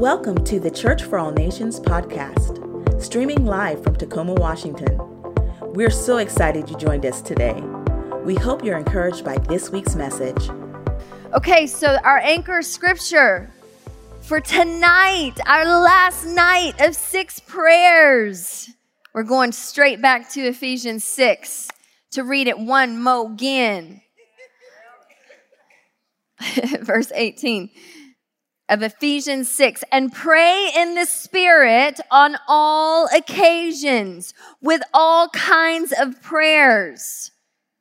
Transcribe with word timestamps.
Welcome 0.00 0.42
to 0.44 0.58
the 0.58 0.70
Church 0.70 1.02
for 1.02 1.18
All 1.18 1.30
Nations 1.30 1.78
podcast, 1.78 3.02
streaming 3.02 3.44
live 3.44 3.84
from 3.84 3.96
Tacoma, 3.96 4.32
Washington. 4.32 4.98
We're 5.74 5.90
so 5.90 6.16
excited 6.16 6.70
you 6.70 6.76
joined 6.78 7.04
us 7.04 7.20
today. 7.20 7.62
We 8.24 8.34
hope 8.34 8.64
you're 8.64 8.78
encouraged 8.78 9.26
by 9.26 9.36
this 9.36 9.68
week's 9.68 9.94
message. 9.96 10.48
Okay, 11.34 11.66
so 11.66 11.98
our 12.02 12.16
anchor 12.16 12.62
scripture 12.62 13.52
for 14.22 14.40
tonight, 14.40 15.34
our 15.44 15.66
last 15.66 16.24
night 16.24 16.80
of 16.80 16.96
six 16.96 17.38
prayers. 17.38 18.70
We're 19.12 19.24
going 19.24 19.52
straight 19.52 20.00
back 20.00 20.30
to 20.30 20.40
Ephesians 20.40 21.04
6 21.04 21.68
to 22.12 22.24
read 22.24 22.48
it 22.48 22.58
one 22.58 23.02
more 23.02 23.30
again. 23.30 24.00
Verse 26.80 27.12
18 27.14 27.68
of 28.70 28.82
Ephesians 28.82 29.50
6 29.50 29.84
and 29.92 30.12
pray 30.12 30.70
in 30.74 30.94
the 30.94 31.04
Spirit 31.04 32.00
on 32.10 32.36
all 32.48 33.06
occasions 33.14 34.32
with 34.62 34.80
all 34.94 35.28
kinds 35.30 35.92
of 35.92 36.22
prayers 36.22 37.32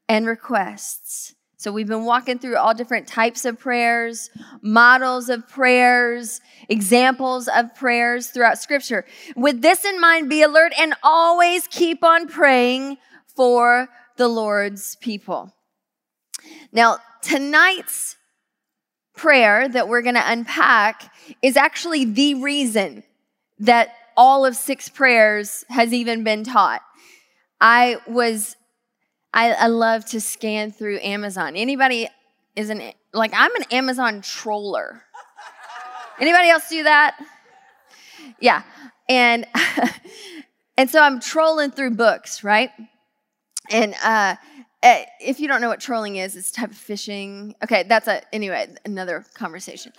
and 0.09 0.25
requests. 0.25 1.35
So 1.57 1.71
we've 1.71 1.87
been 1.87 2.05
walking 2.05 2.39
through 2.39 2.55
all 2.55 2.73
different 2.73 3.05
types 3.05 3.45
of 3.45 3.59
prayers, 3.59 4.29
models 4.61 5.29
of 5.29 5.47
prayers, 5.47 6.41
examples 6.69 7.47
of 7.47 7.75
prayers 7.75 8.29
throughout 8.29 8.57
scripture. 8.57 9.05
With 9.35 9.61
this 9.61 9.85
in 9.85 10.01
mind, 10.01 10.29
be 10.29 10.41
alert 10.41 10.73
and 10.79 10.95
always 11.03 11.67
keep 11.67 12.03
on 12.03 12.27
praying 12.27 12.97
for 13.35 13.89
the 14.17 14.27
Lord's 14.27 14.95
people. 14.95 15.53
Now, 16.71 16.99
tonight's 17.21 18.15
prayer 19.19 19.67
that 19.67 19.89
we're 19.89 20.01
going 20.01 20.15
to 20.15 20.31
unpack 20.31 21.13
is 21.41 21.57
actually 21.57 22.05
the 22.05 22.35
reason 22.35 23.03
that 23.59 23.93
all 24.15 24.45
of 24.45 24.55
six 24.55 24.87
prayers 24.87 25.65
has 25.67 25.93
even 25.93 26.23
been 26.23 26.45
taught. 26.45 26.81
I 27.59 27.97
was, 28.07 28.55
I, 29.33 29.51
I 29.51 29.67
love 29.67 30.05
to 30.05 30.21
scan 30.21 30.71
through 30.71 30.99
Amazon. 31.01 31.57
Anybody 31.57 32.07
is 32.55 32.69
an, 32.69 32.81
like, 33.13 33.31
I'm 33.35 33.53
an 33.57 33.63
Amazon 33.71 34.21
troller. 34.21 35.03
Anybody 36.21 36.49
else 36.49 36.69
do 36.69 36.83
that? 36.83 37.19
Yeah. 38.39 38.63
And, 39.09 39.45
and 40.77 40.89
so 40.89 41.01
I'm 41.01 41.19
trolling 41.19 41.71
through 41.71 41.91
books, 41.91 42.41
right? 42.41 42.71
And, 43.69 43.95
uh, 44.01 44.07
uh, 44.07 44.35
if 44.81 45.39
you 45.39 45.47
don't 45.47 45.61
know 45.61 45.69
what 45.69 45.81
trolling 45.81 46.15
is, 46.15 46.35
it's 46.35 46.51
type 46.51 46.71
of 46.71 46.77
fishing. 46.77 47.55
Okay, 47.63 47.83
that's 47.83 48.07
a 48.07 48.21
anyway 48.33 48.67
another 48.85 49.25
conversation. 49.33 49.91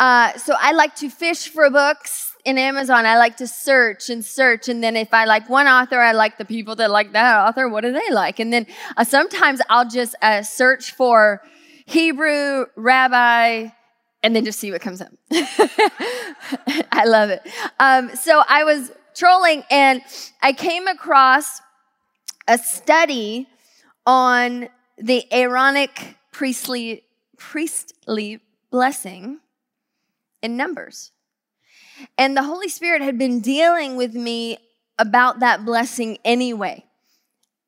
Uh, 0.00 0.36
so 0.36 0.54
I 0.58 0.72
like 0.72 0.96
to 0.96 1.08
fish 1.08 1.48
for 1.48 1.70
books 1.70 2.34
in 2.44 2.58
Amazon. 2.58 3.06
I 3.06 3.18
like 3.18 3.36
to 3.38 3.46
search 3.46 4.10
and 4.10 4.24
search, 4.24 4.68
and 4.68 4.82
then 4.82 4.96
if 4.96 5.14
I 5.14 5.24
like 5.26 5.48
one 5.48 5.66
author, 5.66 6.00
I 6.00 6.12
like 6.12 6.38
the 6.38 6.44
people 6.44 6.74
that 6.76 6.90
like 6.90 7.12
that 7.12 7.46
author. 7.46 7.68
What 7.68 7.82
do 7.82 7.92
they 7.92 8.10
like? 8.10 8.40
And 8.40 8.52
then 8.52 8.66
uh, 8.96 9.04
sometimes 9.04 9.60
I'll 9.70 9.88
just 9.88 10.16
uh, 10.22 10.42
search 10.42 10.92
for 10.92 11.42
Hebrew 11.84 12.66
rabbi, 12.74 13.68
and 14.24 14.34
then 14.34 14.44
just 14.44 14.58
see 14.58 14.72
what 14.72 14.80
comes 14.80 15.00
up. 15.00 15.12
I 16.90 17.04
love 17.04 17.30
it. 17.30 17.42
Um, 17.78 18.14
so 18.16 18.42
I 18.48 18.64
was 18.64 18.90
trolling, 19.14 19.62
and 19.70 20.02
I 20.42 20.52
came 20.52 20.88
across 20.88 21.60
a 22.48 22.58
study 22.58 23.48
on 24.06 24.68
the 24.96 25.26
Aaronic 25.32 26.16
priestly, 26.32 27.02
priestly 27.36 28.40
blessing 28.70 29.40
in 30.42 30.56
Numbers. 30.56 31.10
And 32.16 32.36
the 32.36 32.42
Holy 32.42 32.68
Spirit 32.68 33.02
had 33.02 33.18
been 33.18 33.40
dealing 33.40 33.96
with 33.96 34.14
me 34.14 34.58
about 34.98 35.40
that 35.40 35.64
blessing 35.64 36.18
anyway. 36.24 36.84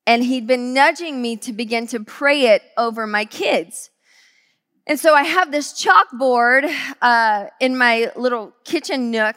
And 0.06 0.24
he'd 0.24 0.46
been 0.46 0.72
nudging 0.72 1.20
me 1.20 1.36
to 1.38 1.52
begin 1.52 1.86
to 1.88 2.00
pray 2.00 2.46
it 2.46 2.62
over 2.76 3.06
my 3.06 3.24
kids. 3.24 3.90
And 4.86 4.98
so 4.98 5.14
I 5.14 5.24
have 5.24 5.52
this 5.52 5.84
chalkboard 5.84 6.72
uh, 7.02 7.46
in 7.60 7.76
my 7.76 8.10
little 8.16 8.54
kitchen 8.64 9.10
nook, 9.10 9.36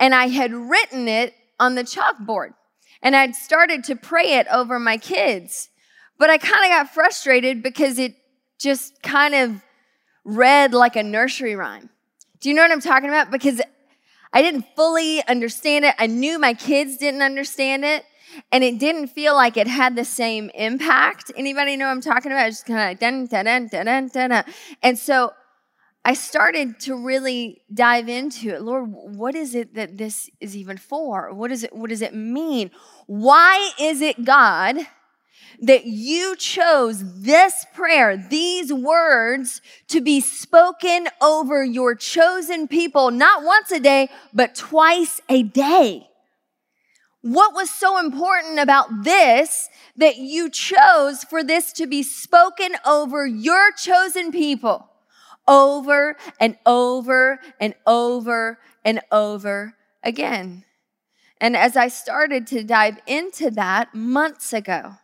and 0.00 0.12
I 0.12 0.26
had 0.26 0.52
written 0.52 1.06
it 1.06 1.34
on 1.60 1.76
the 1.76 1.84
chalkboard. 1.84 2.54
And 3.00 3.14
I'd 3.14 3.36
started 3.36 3.84
to 3.84 3.94
pray 3.94 4.34
it 4.34 4.48
over 4.50 4.80
my 4.80 4.96
kids. 4.96 5.68
But 6.18 6.30
I 6.30 6.38
kind 6.38 6.64
of 6.64 6.70
got 6.70 6.94
frustrated 6.94 7.62
because 7.62 7.98
it 7.98 8.14
just 8.58 9.02
kind 9.02 9.34
of 9.34 9.62
read 10.24 10.74
like 10.74 10.96
a 10.96 11.02
nursery 11.02 11.54
rhyme. 11.54 11.90
Do 12.40 12.48
you 12.48 12.54
know 12.54 12.62
what 12.62 12.70
I'm 12.70 12.80
talking 12.80 13.08
about? 13.08 13.30
Because 13.30 13.60
I 14.32 14.42
didn't 14.42 14.66
fully 14.76 15.26
understand 15.26 15.84
it. 15.84 15.94
I 15.98 16.06
knew 16.06 16.38
my 16.38 16.54
kids 16.54 16.96
didn't 16.96 17.22
understand 17.22 17.84
it. 17.84 18.04
And 18.52 18.62
it 18.62 18.78
didn't 18.78 19.08
feel 19.08 19.34
like 19.34 19.56
it 19.56 19.66
had 19.66 19.96
the 19.96 20.04
same 20.04 20.50
impact. 20.54 21.32
Anybody 21.34 21.76
know 21.76 21.86
what 21.86 21.92
I'm 21.92 22.00
talking 22.00 22.30
about? 22.30 22.48
It's 22.48 22.58
just 22.58 22.66
kind 22.66 22.78
of 22.78 22.84
like 22.84 23.00
dun, 23.00 23.26
dun, 23.26 23.46
dun, 23.46 23.68
dun, 23.68 24.08
dun, 24.08 24.30
dun. 24.30 24.44
And 24.82 24.98
so 24.98 25.32
I 26.04 26.14
started 26.14 26.78
to 26.80 26.94
really 26.94 27.62
dive 27.72 28.08
into 28.08 28.50
it. 28.50 28.62
Lord, 28.62 28.90
what 28.90 29.34
is 29.34 29.54
it 29.54 29.74
that 29.74 29.96
this 29.96 30.30
is 30.40 30.56
even 30.56 30.76
for? 30.76 31.32
What 31.32 31.50
is 31.50 31.64
it? 31.64 31.74
What 31.74 31.90
does 31.90 32.02
it 32.02 32.14
mean? 32.14 32.70
Why 33.06 33.70
is 33.80 34.02
it, 34.02 34.24
God, 34.24 34.76
that 35.60 35.86
you 35.86 36.36
chose 36.36 37.22
this 37.22 37.66
prayer, 37.74 38.16
these 38.16 38.72
words 38.72 39.60
to 39.88 40.00
be 40.00 40.20
spoken 40.20 41.08
over 41.20 41.64
your 41.64 41.94
chosen 41.94 42.68
people, 42.68 43.10
not 43.10 43.42
once 43.44 43.70
a 43.70 43.80
day, 43.80 44.08
but 44.32 44.54
twice 44.54 45.20
a 45.28 45.42
day. 45.42 46.08
What 47.22 47.54
was 47.54 47.70
so 47.70 47.98
important 47.98 48.60
about 48.60 49.04
this 49.04 49.68
that 49.96 50.18
you 50.18 50.48
chose 50.48 51.24
for 51.24 51.42
this 51.42 51.72
to 51.74 51.86
be 51.86 52.02
spoken 52.02 52.76
over 52.86 53.26
your 53.26 53.72
chosen 53.72 54.30
people 54.30 54.88
over 55.48 56.16
and 56.38 56.56
over 56.64 57.40
and 57.58 57.74
over 57.86 58.58
and 58.84 59.00
over 59.10 59.74
again? 60.02 60.64
And 61.40 61.56
as 61.56 61.76
I 61.76 61.88
started 61.88 62.46
to 62.48 62.64
dive 62.64 62.98
into 63.06 63.50
that 63.52 63.94
months 63.94 64.52
ago, 64.52 64.94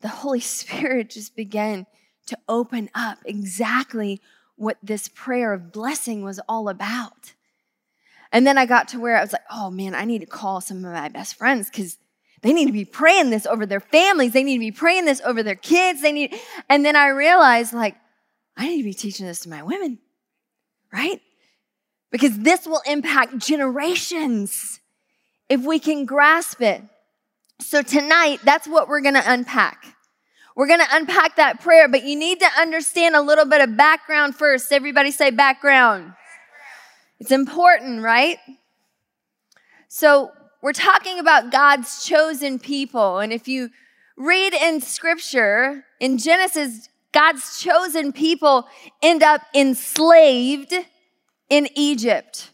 the 0.00 0.08
Holy 0.08 0.40
Spirit 0.58 1.10
just 1.10 1.36
began 1.36 1.86
to 2.26 2.38
open 2.48 2.90
up 2.94 3.18
exactly 3.24 4.20
what 4.56 4.76
this 4.82 5.08
prayer 5.08 5.52
of 5.52 5.72
blessing 5.72 6.22
was 6.22 6.40
all 6.48 6.68
about. 6.68 7.32
And 8.32 8.46
then 8.46 8.58
I 8.58 8.66
got 8.66 8.88
to 8.88 9.00
where 9.00 9.16
I 9.16 9.22
was 9.22 9.32
like, 9.32 9.44
oh 9.50 9.70
man, 9.70 9.94
I 9.94 10.04
need 10.04 10.20
to 10.20 10.26
call 10.26 10.60
some 10.60 10.84
of 10.84 10.92
my 10.92 11.08
best 11.08 11.36
friends 11.36 11.70
because 11.70 11.96
they 12.42 12.52
need 12.52 12.66
to 12.66 12.72
be 12.72 12.84
praying 12.84 13.30
this 13.30 13.46
over 13.46 13.66
their 13.66 13.80
families. 13.80 14.32
They 14.32 14.44
need 14.44 14.56
to 14.56 14.60
be 14.60 14.70
praying 14.70 15.06
this 15.06 15.20
over 15.24 15.42
their 15.42 15.54
kids. 15.54 16.02
They 16.02 16.12
need, 16.12 16.34
and 16.68 16.84
then 16.84 16.96
I 16.96 17.08
realized 17.08 17.72
like, 17.72 17.96
I 18.56 18.68
need 18.68 18.78
to 18.78 18.84
be 18.84 18.94
teaching 18.94 19.26
this 19.26 19.40
to 19.40 19.48
my 19.48 19.62
women, 19.62 19.98
right? 20.92 21.20
Because 22.10 22.38
this 22.38 22.66
will 22.66 22.82
impact 22.86 23.38
generations 23.38 24.80
if 25.48 25.64
we 25.64 25.78
can 25.78 26.04
grasp 26.04 26.60
it. 26.60 26.82
So 27.60 27.82
tonight, 27.82 28.40
that's 28.44 28.68
what 28.68 28.88
we're 28.88 29.00
going 29.00 29.14
to 29.14 29.32
unpack. 29.32 29.94
We're 30.54 30.68
going 30.68 30.80
to 30.80 30.88
unpack 30.90 31.36
that 31.36 31.60
prayer, 31.60 31.88
but 31.88 32.04
you 32.04 32.16
need 32.16 32.40
to 32.40 32.48
understand 32.58 33.14
a 33.14 33.20
little 33.20 33.44
bit 33.44 33.60
of 33.60 33.76
background 33.76 34.34
first. 34.34 34.72
Everybody 34.72 35.10
say 35.10 35.30
background. 35.30 36.12
It's 37.20 37.32
important, 37.32 38.02
right? 38.02 38.38
So 39.88 40.30
we're 40.62 40.72
talking 40.72 41.18
about 41.18 41.50
God's 41.50 42.04
chosen 42.04 42.58
people. 42.58 43.18
And 43.18 43.32
if 43.32 43.48
you 43.48 43.70
read 44.16 44.54
in 44.54 44.80
scripture, 44.80 45.84
in 46.00 46.18
Genesis, 46.18 46.88
God's 47.12 47.60
chosen 47.60 48.12
people 48.12 48.66
end 49.02 49.22
up 49.22 49.42
enslaved 49.54 50.74
in 51.48 51.68
Egypt 51.74 52.50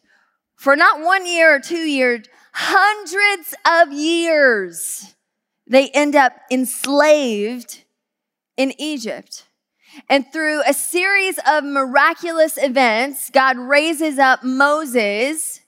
for 0.57 0.77
not 0.77 1.01
one 1.01 1.27
year 1.27 1.55
or 1.55 1.61
two 1.61 1.77
years, 1.77 2.27
hundreds 2.55 3.55
of 3.67 3.93
years, 3.93 5.15
they 5.67 5.89
end 5.91 6.15
up 6.15 6.33
enslaved 6.51 7.83
in 8.57 8.73
Egypt. 8.79 9.45
And 10.09 10.25
through 10.33 10.63
a 10.67 10.73
series 10.73 11.39
of 11.47 11.65
miraculous 11.65 12.57
events, 12.57 13.31
God 13.31 13.59
raises 13.59 14.19
up 14.19 14.45
Moses 14.45 15.61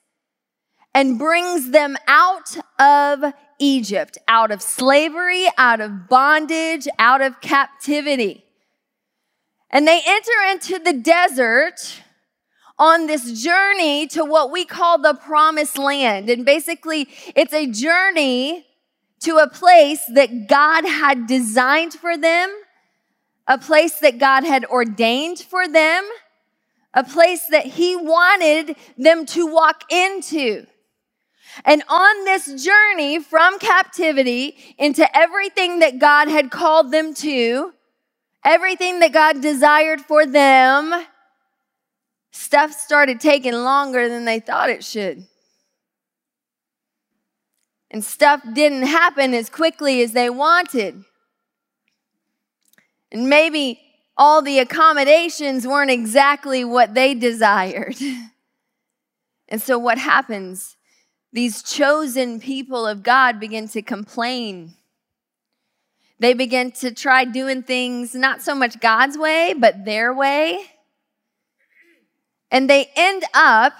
and 0.94 1.18
brings 1.18 1.70
them 1.70 1.96
out 2.06 2.56
of 2.78 3.32
Egypt, 3.58 4.18
out 4.28 4.50
of 4.50 4.62
slavery, 4.62 5.46
out 5.58 5.80
of 5.80 6.08
bondage, 6.08 6.86
out 6.98 7.20
of 7.20 7.40
captivity. 7.40 8.44
And 9.70 9.86
they 9.86 10.00
enter 10.06 10.52
into 10.52 10.78
the 10.78 10.92
desert 10.92 12.02
on 12.78 13.06
this 13.06 13.42
journey 13.42 14.06
to 14.08 14.24
what 14.24 14.50
we 14.50 14.64
call 14.64 14.98
the 14.98 15.14
promised 15.14 15.78
land. 15.78 16.28
And 16.28 16.44
basically, 16.44 17.08
it's 17.34 17.52
a 17.52 17.66
journey 17.66 18.66
to 19.20 19.38
a 19.38 19.48
place 19.48 20.02
that 20.12 20.46
God 20.46 20.84
had 20.84 21.26
designed 21.26 21.94
for 21.94 22.16
them, 22.16 22.50
a 23.46 23.58
place 23.58 23.98
that 24.00 24.18
God 24.18 24.44
had 24.44 24.64
ordained 24.66 25.38
for 25.38 25.66
them, 25.66 26.04
a 26.92 27.04
place 27.04 27.46
that 27.50 27.66
he 27.66 27.96
wanted 27.96 28.76
them 28.98 29.24
to 29.26 29.46
walk 29.46 29.90
into. 29.90 30.66
And 31.64 31.82
on 31.88 32.24
this 32.24 32.64
journey 32.64 33.20
from 33.20 33.58
captivity 33.58 34.56
into 34.78 35.16
everything 35.16 35.78
that 35.78 35.98
God 35.98 36.28
had 36.28 36.50
called 36.50 36.92
them 36.92 37.14
to, 37.14 37.72
everything 38.44 39.00
that 39.00 39.12
God 39.12 39.40
desired 39.40 40.02
for 40.02 40.26
them, 40.26 41.06
stuff 42.36 42.72
started 42.72 43.20
taking 43.20 43.54
longer 43.54 44.08
than 44.08 44.24
they 44.24 44.40
thought 44.40 44.70
it 44.70 44.84
should. 44.84 45.26
And 47.90 48.04
stuff 48.04 48.42
didn't 48.52 48.86
happen 48.86 49.32
as 49.32 49.48
quickly 49.48 50.02
as 50.02 50.12
they 50.12 50.28
wanted. 50.28 51.04
And 53.10 53.28
maybe 53.28 53.80
all 54.16 54.42
the 54.42 54.58
accommodations 54.58 55.66
weren't 55.66 55.90
exactly 55.90 56.64
what 56.64 56.94
they 56.94 57.14
desired. 57.14 57.96
And 59.48 59.62
so, 59.62 59.78
what 59.78 59.96
happens? 59.96 60.76
These 61.32 61.62
chosen 61.62 62.40
people 62.40 62.86
of 62.86 63.02
God 63.04 63.38
begin 63.38 63.68
to 63.68 63.80
complain. 63.82 64.74
They 66.18 66.34
begin 66.34 66.72
to 66.72 66.92
try 66.92 67.24
doing 67.24 67.62
things 67.62 68.14
not 68.14 68.42
so 68.42 68.54
much 68.54 68.80
God's 68.80 69.16
way, 69.16 69.54
but 69.56 69.84
their 69.84 70.12
way. 70.12 70.64
And 72.50 72.70
they 72.70 72.90
end 72.96 73.24
up 73.34 73.74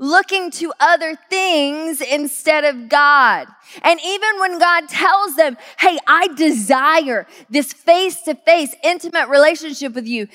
looking 0.00 0.50
to 0.50 0.72
other 0.80 1.14
things 1.28 2.00
instead 2.00 2.64
of 2.64 2.88
God. 2.88 3.46
And 3.82 4.00
even 4.04 4.40
when 4.40 4.58
God 4.58 4.88
tells 4.88 5.36
them, 5.36 5.56
Hey, 5.78 5.98
I 6.08 6.28
desire 6.28 7.26
this 7.50 7.72
face 7.72 8.22
to 8.22 8.34
face, 8.34 8.74
intimate 8.82 9.28
relationship 9.28 9.94
with 9.94 10.06
you, 10.06 10.26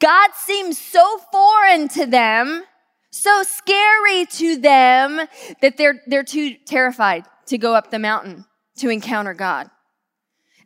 God 0.00 0.30
seems 0.36 0.78
so 0.78 1.18
foreign 1.30 1.88
to 1.88 2.06
them, 2.06 2.62
so 3.10 3.42
scary 3.42 4.26
to 4.26 4.56
them 4.56 5.28
that 5.60 5.76
they're, 5.76 6.00
they're 6.06 6.24
too 6.24 6.56
terrified 6.64 7.24
to 7.46 7.58
go 7.58 7.74
up 7.74 7.90
the 7.90 7.98
mountain 7.98 8.46
to 8.78 8.88
encounter 8.88 9.34
God. 9.34 9.68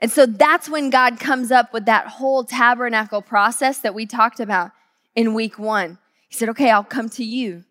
And 0.01 0.13
so 0.13 0.27
that's 0.27 0.69
when 0.69 0.91
God 0.91 1.19
comes 1.19 1.51
up 1.51 1.73
with 1.73 1.87
that 1.87 2.07
whole 2.07 2.45
tabernacle 2.45 3.23
process 3.23 3.79
that 3.79 3.95
we 3.95 4.05
talked 4.05 4.41
about 4.41 4.73
in 5.17 5.35
week 5.35 5.59
one. 5.59 5.99
He 6.29 6.37
said, 6.37 6.49
Okay, 6.51 6.71
I'll 6.71 6.85
come 6.85 7.09
to 7.11 7.25
you. 7.25 7.65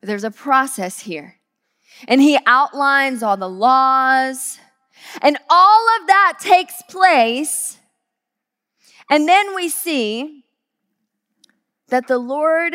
But 0.00 0.08
there's 0.08 0.24
a 0.24 0.30
process 0.30 1.00
here. 1.00 1.36
And 2.08 2.20
he 2.20 2.38
outlines 2.46 3.22
all 3.22 3.36
the 3.36 3.48
laws, 3.48 4.58
and 5.20 5.36
all 5.48 5.86
of 6.00 6.06
that 6.06 6.38
takes 6.40 6.82
place. 6.88 7.78
And 9.10 9.28
then 9.28 9.54
we 9.54 9.68
see 9.68 10.44
that 11.88 12.06
the 12.06 12.18
Lord 12.18 12.74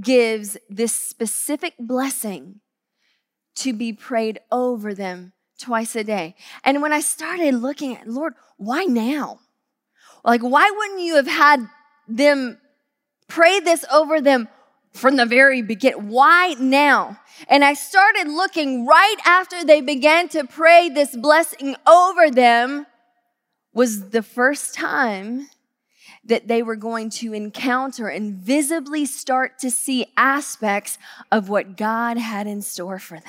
gives 0.00 0.56
this 0.68 0.94
specific 0.94 1.74
blessing 1.78 2.60
to 3.56 3.72
be 3.72 3.92
prayed 3.92 4.40
over 4.50 4.94
them 4.94 5.32
twice 5.60 5.94
a 5.94 6.04
day. 6.04 6.36
And 6.64 6.80
when 6.80 6.92
I 6.92 7.00
started 7.00 7.54
looking 7.54 7.96
at, 7.96 8.08
Lord, 8.08 8.34
why 8.56 8.84
now? 8.84 9.40
Like, 10.24 10.40
why 10.40 10.70
wouldn't 10.74 11.00
you 11.00 11.16
have 11.16 11.26
had 11.26 11.68
them 12.06 12.58
pray 13.28 13.60
this 13.60 13.84
over 13.92 14.20
them 14.20 14.48
from 14.92 15.16
the 15.16 15.26
very 15.26 15.62
beginning. 15.62 16.08
Why 16.08 16.56
now? 16.58 17.20
And 17.48 17.64
I 17.64 17.74
started 17.74 18.28
looking 18.28 18.86
right 18.86 19.16
after 19.24 19.64
they 19.64 19.80
began 19.80 20.28
to 20.30 20.44
pray 20.44 20.88
this 20.88 21.14
blessing 21.14 21.76
over 21.86 22.30
them 22.30 22.86
was 23.72 24.10
the 24.10 24.22
first 24.22 24.74
time 24.74 25.48
that 26.24 26.48
they 26.48 26.62
were 26.62 26.76
going 26.76 27.10
to 27.10 27.32
encounter 27.32 28.08
and 28.08 28.34
visibly 28.34 29.06
start 29.06 29.58
to 29.60 29.70
see 29.70 30.06
aspects 30.16 30.98
of 31.30 31.48
what 31.48 31.76
God 31.76 32.18
had 32.18 32.46
in 32.46 32.60
store 32.60 32.98
for 32.98 33.18
them. 33.18 33.24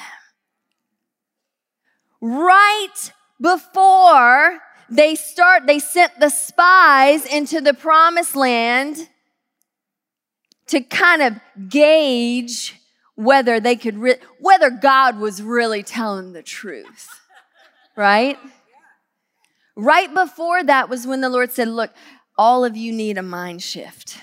Right 2.20 3.14
before 3.40 4.60
they 4.90 5.16
start, 5.16 5.68
they 5.68 5.80
sent 5.80 6.20
the 6.20 6.30
spies 6.30 7.26
into 7.26 7.62
the 7.62 7.74
promised 7.74 8.36
land 8.36 9.08
to 10.70 10.82
kind 10.82 11.22
of 11.22 11.40
gauge 11.68 12.76
whether 13.16 13.60
they 13.60 13.76
could, 13.76 13.98
re- 13.98 14.20
whether 14.40 14.70
God 14.70 15.20
was 15.20 15.42
really 15.42 15.84
telling 15.84 16.32
the 16.34 16.42
truth, 16.42 17.10
right? 17.96 18.38
Right 19.76 20.14
before 20.14 20.64
that 20.64 20.90
was 20.90 21.06
when 21.06 21.22
the 21.22 21.30
Lord 21.30 21.52
said, 21.52 21.68
Look, 21.68 21.92
all 22.38 22.64
of 22.64 22.78
you 22.78 22.94
need 22.94 23.18
a 23.18 23.24
mind 23.24 23.62
shift. 23.62 24.18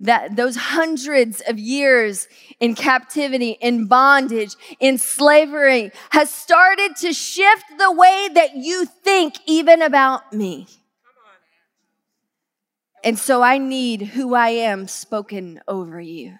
That 0.00 0.36
those 0.36 0.56
hundreds 0.56 1.40
of 1.40 1.58
years 1.58 2.28
in 2.60 2.74
captivity, 2.74 3.58
in 3.60 3.88
bondage, 3.88 4.54
in 4.78 4.96
slavery 4.96 5.90
has 6.10 6.30
started 6.30 6.96
to 7.00 7.12
shift 7.12 7.64
the 7.78 7.92
way 7.92 8.28
that 8.32 8.54
you 8.54 8.86
think 8.86 9.34
even 9.46 9.82
about 9.82 10.32
me. 10.32 10.68
And 13.04 13.18
so 13.18 13.42
I 13.42 13.58
need 13.58 14.02
who 14.02 14.34
I 14.34 14.50
am 14.50 14.88
spoken 14.88 15.60
over 15.68 16.00
you. 16.00 16.38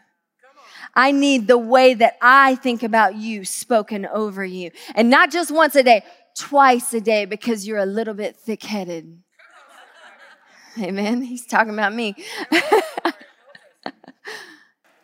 I 0.94 1.12
need 1.12 1.46
the 1.46 1.58
way 1.58 1.94
that 1.94 2.16
I 2.20 2.56
think 2.56 2.82
about 2.82 3.14
you 3.16 3.44
spoken 3.44 4.06
over 4.06 4.44
you. 4.44 4.70
And 4.94 5.10
not 5.10 5.30
just 5.30 5.50
once 5.50 5.76
a 5.76 5.82
day, 5.82 6.02
twice 6.36 6.92
a 6.94 7.00
day 7.00 7.24
because 7.24 7.66
you're 7.66 7.78
a 7.78 7.86
little 7.86 8.14
bit 8.14 8.36
thick 8.36 8.62
headed. 8.62 9.22
Amen. 10.80 11.22
He's 11.22 11.46
talking 11.46 11.72
about 11.72 11.94
me. 11.94 12.14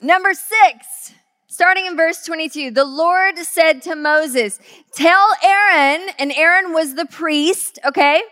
Number 0.01 0.35
six, 0.35 1.13
starting 1.49 1.87
in 1.87 1.97
verse 1.97 2.25
22, 2.25 2.71
the 2.71 2.85
Lord 2.85 3.39
said 3.39 3.83
to 3.83 3.97
Moses, 3.97 4.61
Tell 4.93 5.29
Aaron, 5.43 6.09
and 6.19 6.33
Aaron 6.33 6.73
was 6.73 6.95
the 6.95 7.07
priest, 7.07 7.79
okay, 7.85 8.23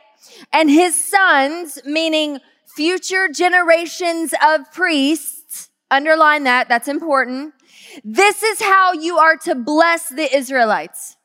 and 0.53 0.71
his 0.71 1.03
sons, 1.03 1.81
meaning 1.85 2.41
future 2.75 3.29
generations 3.29 4.35
of 4.45 4.73
priests. 4.73 5.71
Underline 5.91 6.45
that, 6.45 6.69
that's 6.69 6.89
important. 6.89 7.55
This 8.03 8.43
is 8.43 8.63
how 8.63 8.93
you 8.93 9.19
are 9.19 9.37
to 9.39 9.55
bless 9.55 10.09
the 10.09 10.35
Israelites. 10.35 11.17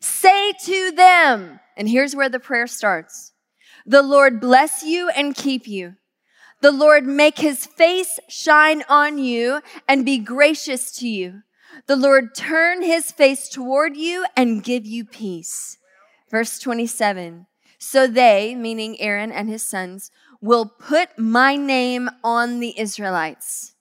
Say 0.00 0.52
to 0.64 0.92
them, 0.92 1.60
and 1.76 1.88
here's 1.88 2.16
where 2.16 2.28
the 2.28 2.40
prayer 2.40 2.66
starts 2.66 3.32
The 3.84 4.02
Lord 4.02 4.40
bless 4.40 4.82
you 4.82 5.10
and 5.10 5.34
keep 5.34 5.66
you. 5.66 5.96
The 6.62 6.72
Lord 6.72 7.04
make 7.04 7.38
his 7.38 7.66
face 7.66 8.18
shine 8.28 8.84
on 8.88 9.18
you 9.18 9.60
and 9.86 10.04
be 10.04 10.18
gracious 10.18 10.92
to 10.96 11.08
you. 11.08 11.42
The 11.86 11.96
Lord 11.96 12.34
turn 12.34 12.82
his 12.82 13.12
face 13.12 13.48
toward 13.50 13.96
you 13.96 14.24
and 14.34 14.64
give 14.64 14.86
you 14.86 15.04
peace. 15.04 15.76
Verse 16.30 16.58
27. 16.58 17.46
So 17.78 18.06
they, 18.06 18.54
meaning 18.54 18.98
Aaron 18.98 19.30
and 19.30 19.48
his 19.50 19.62
sons, 19.62 20.10
will 20.44 20.66
put 20.66 21.18
my 21.18 21.56
name 21.56 22.10
on 22.22 22.60
the 22.60 22.78
Israelites, 22.78 23.72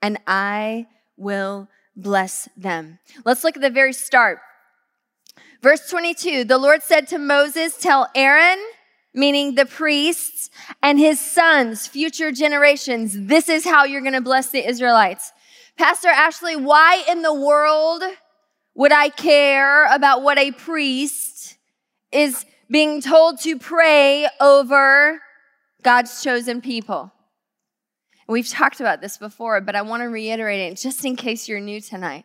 and 0.00 0.16
I 0.24 0.86
will 1.16 1.68
bless 1.96 2.48
them. 2.56 3.00
Let's 3.24 3.42
look 3.42 3.56
at 3.56 3.62
the 3.62 3.70
very 3.70 3.92
start. 3.92 4.38
Verse 5.62 5.90
22 5.90 6.44
The 6.44 6.58
Lord 6.58 6.84
said 6.84 7.08
to 7.08 7.18
Moses, 7.18 7.76
Tell 7.76 8.08
Aaron, 8.14 8.64
meaning 9.14 9.56
the 9.56 9.66
priests, 9.66 10.48
and 10.80 11.00
his 11.00 11.18
sons, 11.18 11.88
future 11.88 12.30
generations, 12.30 13.26
this 13.26 13.48
is 13.48 13.64
how 13.64 13.82
you're 13.82 14.00
going 14.00 14.12
to 14.12 14.20
bless 14.20 14.50
the 14.50 14.64
Israelites. 14.64 15.32
Pastor 15.76 16.08
Ashley, 16.08 16.54
why 16.54 17.02
in 17.10 17.22
the 17.22 17.34
world 17.34 18.04
would 18.76 18.92
I 18.92 19.08
care 19.08 19.92
about 19.92 20.22
what 20.22 20.38
a 20.38 20.52
priest 20.52 21.56
is 22.12 22.46
being 22.70 23.00
told 23.00 23.40
to 23.40 23.58
pray 23.58 24.28
over 24.40 25.20
God's 25.82 26.22
chosen 26.22 26.60
people. 26.60 27.12
We've 28.28 28.48
talked 28.48 28.80
about 28.80 29.00
this 29.00 29.18
before, 29.18 29.60
but 29.60 29.76
I 29.76 29.82
want 29.82 30.02
to 30.02 30.08
reiterate 30.08 30.72
it 30.72 30.78
just 30.78 31.04
in 31.04 31.14
case 31.14 31.48
you're 31.48 31.60
new 31.60 31.80
tonight. 31.80 32.24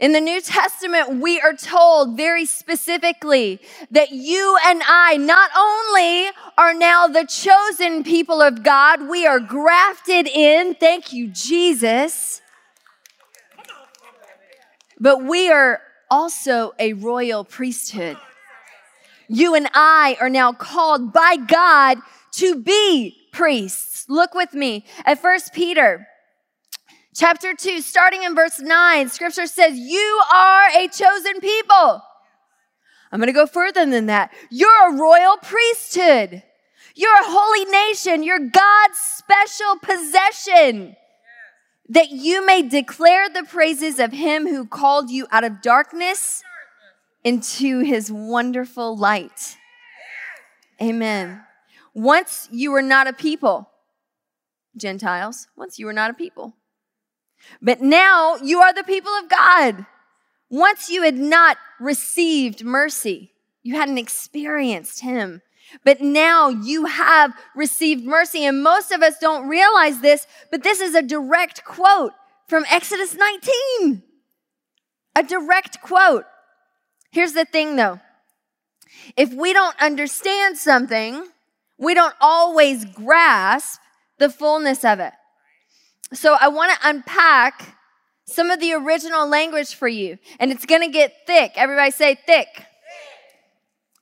In 0.00 0.10
the 0.10 0.20
New 0.20 0.40
Testament, 0.40 1.20
we 1.20 1.40
are 1.40 1.52
told 1.52 2.16
very 2.16 2.44
specifically 2.44 3.60
that 3.92 4.10
you 4.10 4.58
and 4.64 4.82
I 4.84 5.16
not 5.16 5.50
only 5.56 6.30
are 6.58 6.74
now 6.74 7.06
the 7.06 7.24
chosen 7.24 8.02
people 8.02 8.42
of 8.42 8.64
God, 8.64 9.08
we 9.08 9.24
are 9.28 9.38
grafted 9.38 10.26
in. 10.26 10.74
Thank 10.74 11.12
you, 11.12 11.28
Jesus. 11.28 12.40
But 14.98 15.22
we 15.22 15.52
are 15.52 15.80
also 16.10 16.72
a 16.80 16.94
royal 16.94 17.44
priesthood. 17.44 18.16
You 19.28 19.54
and 19.54 19.68
I 19.72 20.16
are 20.20 20.28
now 20.28 20.52
called 20.52 21.12
by 21.12 21.36
God 21.36 21.98
to 22.32 22.56
be 22.56 23.16
priests. 23.32 24.06
Look 24.08 24.34
with 24.34 24.54
me 24.54 24.84
at 25.04 25.20
First 25.20 25.52
Peter 25.52 26.06
chapter 27.14 27.54
2, 27.54 27.80
starting 27.80 28.22
in 28.22 28.34
verse 28.34 28.60
9. 28.60 29.08
Scripture 29.08 29.46
says, 29.46 29.76
You 29.76 30.22
are 30.34 30.68
a 30.70 30.88
chosen 30.88 31.40
people. 31.40 32.02
I'm 33.10 33.20
going 33.20 33.26
to 33.26 33.32
go 33.32 33.46
further 33.46 33.84
than 33.84 34.06
that. 34.06 34.32
You're 34.50 34.90
a 34.90 34.98
royal 34.98 35.36
priesthood. 35.36 36.42
You're 36.94 37.20
a 37.20 37.24
holy 37.24 37.64
nation. 37.66 38.22
You're 38.22 38.38
God's 38.38 38.98
special 38.98 39.78
possession. 39.82 40.96
That 41.88 42.10
you 42.10 42.46
may 42.46 42.62
declare 42.62 43.28
the 43.28 43.44
praises 43.44 43.98
of 43.98 44.12
him 44.12 44.46
who 44.46 44.66
called 44.66 45.10
you 45.10 45.26
out 45.30 45.44
of 45.44 45.60
darkness 45.60 46.42
into 47.22 47.80
his 47.80 48.10
wonderful 48.10 48.96
light. 48.96 49.56
Amen. 50.80 51.42
Once 51.94 52.48
you 52.50 52.70
were 52.70 52.82
not 52.82 53.06
a 53.06 53.12
people, 53.12 53.68
Gentiles, 54.76 55.48
once 55.56 55.78
you 55.78 55.86
were 55.86 55.92
not 55.92 56.10
a 56.10 56.14
people. 56.14 56.54
But 57.60 57.80
now 57.80 58.36
you 58.36 58.60
are 58.60 58.72
the 58.72 58.84
people 58.84 59.12
of 59.12 59.28
God. 59.28 59.86
Once 60.48 60.88
you 60.90 61.02
had 61.02 61.16
not 61.16 61.58
received 61.80 62.64
mercy, 62.64 63.32
you 63.62 63.74
hadn't 63.74 63.98
experienced 63.98 65.00
Him. 65.00 65.42
But 65.84 66.00
now 66.00 66.48
you 66.48 66.86
have 66.86 67.32
received 67.54 68.04
mercy. 68.04 68.44
And 68.44 68.62
most 68.62 68.92
of 68.92 69.02
us 69.02 69.18
don't 69.18 69.48
realize 69.48 70.00
this, 70.00 70.26
but 70.50 70.62
this 70.62 70.80
is 70.80 70.94
a 70.94 71.02
direct 71.02 71.64
quote 71.64 72.12
from 72.46 72.64
Exodus 72.70 73.14
19. 73.14 74.02
A 75.16 75.22
direct 75.22 75.80
quote. 75.80 76.24
Here's 77.10 77.32
the 77.32 77.44
thing 77.44 77.76
though 77.76 78.00
if 79.16 79.32
we 79.32 79.52
don't 79.52 79.80
understand 79.80 80.58
something, 80.58 81.26
we 81.78 81.94
don't 81.94 82.14
always 82.20 82.84
grasp 82.84 83.80
the 84.18 84.28
fullness 84.28 84.84
of 84.84 85.00
it. 85.00 85.12
So 86.12 86.36
I 86.40 86.48
want 86.48 86.72
to 86.72 86.88
unpack 86.88 87.76
some 88.26 88.50
of 88.50 88.60
the 88.60 88.72
original 88.72 89.26
language 89.26 89.74
for 89.74 89.88
you, 89.88 90.18
and 90.38 90.50
it's 90.52 90.66
going 90.66 90.82
to 90.82 90.88
get 90.88 91.26
thick. 91.26 91.52
Everybody 91.56 91.90
say 91.90 92.14
thick. 92.14 92.48
thick. 92.54 92.66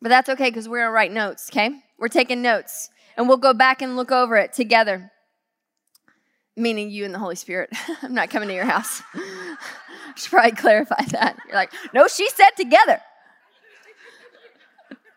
But 0.03 0.09
that's 0.09 0.29
okay 0.31 0.51
because 0.51 0.69
we're 0.69 0.79
going 0.79 0.89
to 0.89 0.93
write 0.93 1.13
notes, 1.13 1.49
okay? 1.51 1.71
We're 1.99 2.09
taking 2.09 2.43
notes, 2.43 2.91
and 3.17 3.29
we'll 3.29 3.37
go 3.37 3.53
back 3.53 3.83
and 3.83 3.97
look 3.97 4.11
over 4.11 4.37
it 4.37 4.53
together. 4.53 5.11
Meaning 6.57 6.91
you 6.91 7.05
and 7.05 7.15
the 7.15 7.19
Holy 7.19 7.37
Spirit. 7.37 7.71
I'm 8.03 8.15
not 8.15 8.31
coming 8.31 8.49
to 8.49 8.55
your 8.55 8.65
house. 8.65 9.03
Should 10.17 10.31
probably 10.31 10.53
clarify 10.53 11.05
that. 11.11 11.37
You're 11.47 11.55
like, 11.55 11.73
no, 11.95 12.09
she 12.09 12.29
said 12.31 12.51
together. 12.57 13.01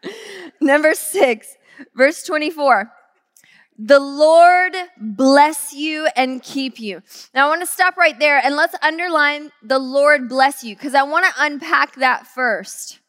Number 0.62 0.94
six, 0.94 1.56
verse 1.96 2.24
24. 2.24 2.92
The 3.78 4.00
Lord 4.00 4.76
bless 5.00 5.74
you 5.74 6.08
and 6.16 6.44
keep 6.44 6.80
you. 6.80 7.02
Now, 7.34 7.48
I 7.48 7.50
want 7.50 7.62
to 7.62 7.68
stop 7.68 7.98
right 7.98 8.18
there 8.20 8.38
and 8.38 8.56
let's 8.56 8.76
underline 8.84 9.52
the 9.64 9.80
Lord 9.80 10.30
bless 10.30 10.64
you 10.64 10.76
because 10.76 10.94
I 10.94 11.04
want 11.04 11.26
to 11.26 11.34
unpack 11.40 11.96
that 11.96 12.28
first. 12.28 13.00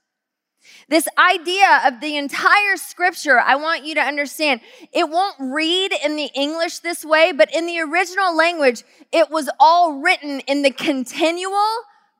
This 0.88 1.06
idea 1.18 1.82
of 1.86 2.00
the 2.00 2.16
entire 2.16 2.76
scripture, 2.76 3.38
I 3.38 3.56
want 3.56 3.84
you 3.84 3.94
to 3.94 4.00
understand, 4.00 4.60
it 4.92 5.08
won't 5.08 5.36
read 5.38 5.92
in 6.04 6.16
the 6.16 6.30
English 6.34 6.78
this 6.80 7.04
way, 7.04 7.32
but 7.32 7.54
in 7.54 7.66
the 7.66 7.80
original 7.80 8.36
language, 8.36 8.82
it 9.12 9.30
was 9.30 9.48
all 9.60 10.00
written 10.00 10.40
in 10.40 10.62
the 10.62 10.70
continual 10.70 11.58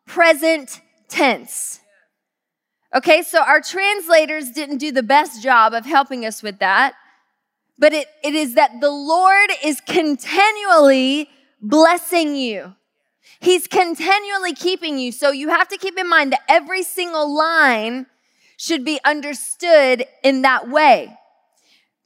present 0.07 0.81
tense. 1.09 1.81
Okay, 2.95 3.23
so 3.23 3.43
our 3.43 3.61
translators 3.61 4.51
didn't 4.51 4.79
do 4.79 4.93
the 4.93 5.03
best 5.03 5.43
job 5.43 5.75
of 5.75 5.85
helping 5.85 6.25
us 6.25 6.45
with 6.45 6.61
that, 6.61 6.95
but 7.77 7.93
it, 7.93 8.07
it 8.23 8.37
is 8.37 8.55
that 8.55 8.81
the 8.81 8.91
Lord 8.91 9.51
is 9.65 9.81
continually 9.81 11.29
blessing 11.61 12.37
you. 12.37 12.77
He's 13.41 13.67
continually 13.67 14.55
keeping 14.55 14.97
you. 14.99 15.11
So 15.11 15.33
you 15.33 15.49
have 15.49 15.67
to 15.69 15.77
keep 15.77 15.99
in 15.99 16.09
mind 16.09 16.33
that 16.33 16.43
every 16.49 16.85
single 16.85 17.37
line 17.37 18.07
should 18.57 18.85
be 18.85 19.01
understood 19.05 20.07
in 20.23 20.43
that 20.43 20.69
way. 20.69 21.19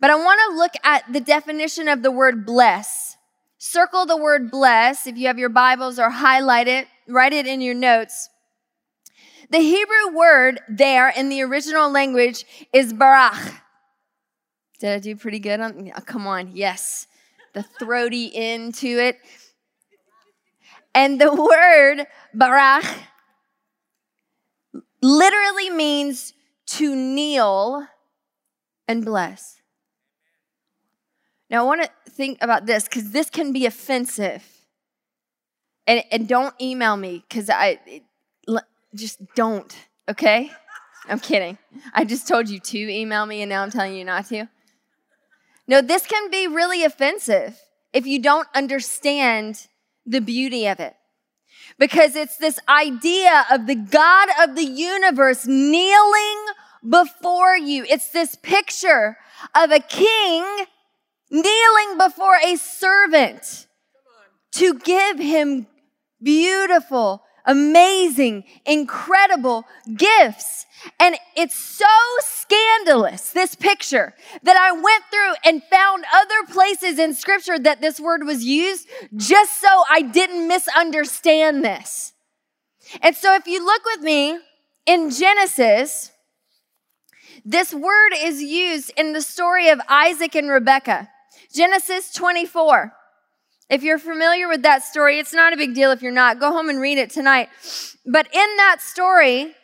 But 0.00 0.10
I 0.10 0.14
want 0.16 0.40
to 0.48 0.56
look 0.56 0.72
at 0.84 1.12
the 1.12 1.20
definition 1.20 1.88
of 1.88 2.02
the 2.02 2.10
word 2.10 2.46
bless. 2.46 3.16
Circle 3.58 4.06
the 4.06 4.16
word 4.16 4.50
bless 4.50 5.06
if 5.06 5.18
you 5.18 5.26
have 5.26 5.38
your 5.38 5.48
Bibles 5.50 5.98
or 5.98 6.08
highlight 6.08 6.66
it, 6.66 6.88
write 7.08 7.34
it 7.34 7.46
in 7.46 7.60
your 7.60 7.74
notes. 7.74 8.30
The 9.50 9.58
Hebrew 9.58 10.14
word 10.14 10.60
there 10.68 11.08
in 11.08 11.28
the 11.30 11.42
original 11.42 11.90
language 11.90 12.44
is 12.72 12.92
barach. 12.92 13.60
Did 14.78 14.90
I 14.92 14.98
do 14.98 15.16
pretty 15.16 15.38
good 15.38 15.60
on? 15.60 15.90
Oh, 15.96 16.00
come 16.00 16.26
on, 16.26 16.50
yes. 16.54 17.06
The 17.54 17.62
throaty 17.62 18.30
end 18.34 18.74
to 18.76 18.88
it. 18.88 19.18
And 20.94 21.20
the 21.20 21.34
word 21.34 22.06
barach 22.36 22.86
literally 25.00 25.70
means 25.70 26.34
to 26.66 26.94
kneel 26.94 27.86
and 28.86 29.04
bless. 29.04 29.60
Now, 31.50 31.62
I 31.62 31.66
want 31.66 31.82
to 31.82 32.10
think 32.10 32.38
about 32.42 32.66
this 32.66 32.84
because 32.84 33.10
this 33.10 33.30
can 33.30 33.52
be 33.52 33.64
offensive. 33.64 34.44
And, 35.86 36.04
and 36.12 36.28
don't 36.28 36.54
email 36.60 36.96
me 36.96 37.24
because 37.26 37.48
I, 37.48 38.02
just 38.94 39.20
don't, 39.34 39.74
okay? 40.08 40.50
I'm 41.08 41.20
kidding. 41.20 41.58
I 41.94 42.04
just 42.04 42.28
told 42.28 42.48
you 42.48 42.58
to 42.60 42.78
email 42.78 43.26
me 43.26 43.42
and 43.42 43.48
now 43.48 43.62
I'm 43.62 43.70
telling 43.70 43.94
you 43.94 44.04
not 44.04 44.26
to. 44.26 44.48
No, 45.66 45.80
this 45.80 46.06
can 46.06 46.30
be 46.30 46.46
really 46.46 46.84
offensive 46.84 47.60
if 47.92 48.06
you 48.06 48.20
don't 48.20 48.48
understand 48.54 49.68
the 50.06 50.20
beauty 50.20 50.66
of 50.66 50.80
it. 50.80 50.94
Because 51.78 52.16
it's 52.16 52.36
this 52.36 52.58
idea 52.68 53.44
of 53.50 53.66
the 53.66 53.74
God 53.74 54.28
of 54.42 54.56
the 54.56 54.64
universe 54.64 55.46
kneeling 55.46 56.46
before 56.88 57.56
you. 57.56 57.84
It's 57.88 58.10
this 58.10 58.34
picture 58.36 59.18
of 59.54 59.70
a 59.70 59.80
king 59.80 60.44
kneeling 61.30 61.98
before 61.98 62.36
a 62.44 62.56
servant 62.56 63.66
to 64.52 64.74
give 64.78 65.18
him 65.18 65.66
beautiful 66.22 67.22
amazing, 67.48 68.44
incredible 68.64 69.64
gifts. 69.96 70.66
And 71.00 71.16
it's 71.34 71.56
so 71.56 71.86
scandalous, 72.20 73.32
this 73.32 73.56
picture, 73.56 74.14
that 74.44 74.56
I 74.56 74.70
went 74.70 75.04
through 75.10 75.34
and 75.44 75.62
found 75.64 76.04
other 76.14 76.52
places 76.52 77.00
in 77.00 77.14
scripture 77.14 77.58
that 77.58 77.80
this 77.80 77.98
word 77.98 78.24
was 78.24 78.44
used 78.44 78.86
just 79.16 79.60
so 79.60 79.82
I 79.90 80.02
didn't 80.02 80.46
misunderstand 80.46 81.64
this. 81.64 82.12
And 83.02 83.16
so 83.16 83.34
if 83.34 83.46
you 83.46 83.64
look 83.64 83.84
with 83.84 84.02
me 84.02 84.38
in 84.86 85.10
Genesis, 85.10 86.12
this 87.44 87.74
word 87.74 88.12
is 88.16 88.42
used 88.42 88.92
in 88.96 89.14
the 89.14 89.22
story 89.22 89.70
of 89.70 89.80
Isaac 89.88 90.34
and 90.34 90.50
Rebekah. 90.50 91.08
Genesis 91.52 92.12
24. 92.12 92.92
If 93.70 93.82
you're 93.82 93.98
familiar 93.98 94.48
with 94.48 94.62
that 94.62 94.82
story, 94.82 95.18
it's 95.18 95.34
not 95.34 95.52
a 95.52 95.56
big 95.56 95.74
deal 95.74 95.90
if 95.90 96.00
you're 96.00 96.10
not. 96.10 96.40
Go 96.40 96.52
home 96.52 96.70
and 96.70 96.80
read 96.80 96.96
it 96.96 97.10
tonight. 97.10 97.48
But 98.06 98.26
in 98.32 98.56
that 98.56 98.78
story, 98.80 99.54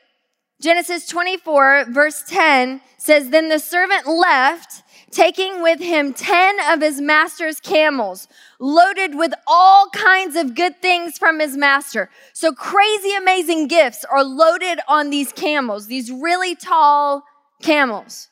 Genesis 0.60 1.06
24, 1.06 1.86
verse 1.88 2.22
10 2.26 2.82
says, 2.98 3.30
Then 3.30 3.48
the 3.48 3.58
servant 3.58 4.06
left, 4.06 4.82
taking 5.10 5.62
with 5.62 5.80
him 5.80 6.12
10 6.12 6.56
of 6.70 6.82
his 6.82 7.00
master's 7.00 7.60
camels, 7.60 8.28
loaded 8.60 9.14
with 9.14 9.32
all 9.46 9.88
kinds 9.94 10.36
of 10.36 10.54
good 10.54 10.82
things 10.82 11.16
from 11.16 11.40
his 11.40 11.56
master. 11.56 12.10
So 12.34 12.52
crazy, 12.52 13.14
amazing 13.14 13.68
gifts 13.68 14.04
are 14.04 14.22
loaded 14.22 14.80
on 14.86 15.08
these 15.08 15.32
camels, 15.32 15.86
these 15.86 16.10
really 16.10 16.54
tall 16.54 17.24
camels. 17.62 18.28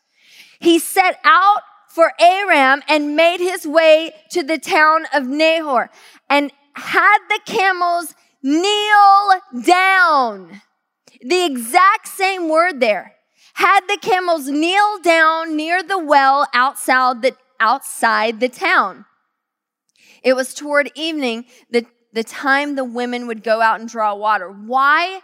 He 0.61 0.79
set 0.79 1.19
out 1.25 1.63
for 1.93 2.13
Aram 2.19 2.83
and 2.89 3.15
made 3.15 3.41
his 3.41 3.67
way 3.67 4.15
to 4.31 4.43
the 4.43 4.57
town 4.57 5.05
of 5.13 5.27
Nahor 5.27 5.91
and 6.31 6.51
had 6.75 7.19
the 7.29 7.41
camels 7.45 8.15
kneel 8.43 9.41
down. 9.63 10.63
The 11.21 11.45
exact 11.45 12.09
same 12.09 12.49
word 12.49 12.81
there. 12.81 13.13
Had 13.55 13.81
the 13.89 13.99
camels 14.01 14.49
kneel 14.49 15.01
down 15.03 15.55
near 15.55 15.83
the 15.83 15.99
well 15.99 16.47
outside 16.55 17.21
the, 17.21 17.37
outside 17.61 18.41
the 18.41 18.49
town. 18.49 19.05
It 20.25 20.35
was 20.35 20.55
toward 20.55 20.91
evening, 20.95 21.45
the, 21.71 21.85
the 22.15 22.25
time 22.25 22.75
the 22.75 22.85
women 22.85 23.27
would 23.27 23.43
go 23.43 23.61
out 23.61 23.81
and 23.81 23.89
draw 23.89 24.15
water. 24.15 24.51
Why 24.51 25.21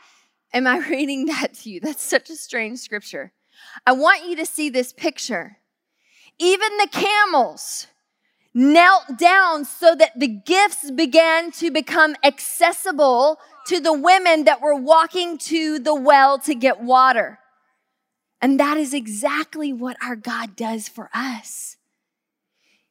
am 0.52 0.66
I 0.66 0.78
reading 0.90 1.26
that 1.26 1.54
to 1.54 1.70
you? 1.70 1.80
That's 1.80 2.02
such 2.02 2.28
a 2.28 2.36
strange 2.36 2.80
scripture. 2.80 3.32
I 3.86 3.92
want 3.92 4.28
you 4.28 4.36
to 4.36 4.44
see 4.44 4.68
this 4.68 4.92
picture. 4.92 5.57
Even 6.38 6.76
the 6.78 6.88
camels 6.90 7.88
knelt 8.54 9.18
down 9.18 9.64
so 9.64 9.94
that 9.94 10.18
the 10.18 10.28
gifts 10.28 10.90
began 10.90 11.50
to 11.52 11.70
become 11.70 12.16
accessible 12.24 13.38
to 13.66 13.80
the 13.80 13.92
women 13.92 14.44
that 14.44 14.60
were 14.60 14.74
walking 14.74 15.38
to 15.38 15.78
the 15.78 15.94
well 15.94 16.38
to 16.38 16.54
get 16.54 16.80
water. 16.80 17.38
And 18.40 18.58
that 18.58 18.76
is 18.76 18.94
exactly 18.94 19.72
what 19.72 19.96
our 20.02 20.16
God 20.16 20.56
does 20.56 20.88
for 20.88 21.10
us. 21.12 21.76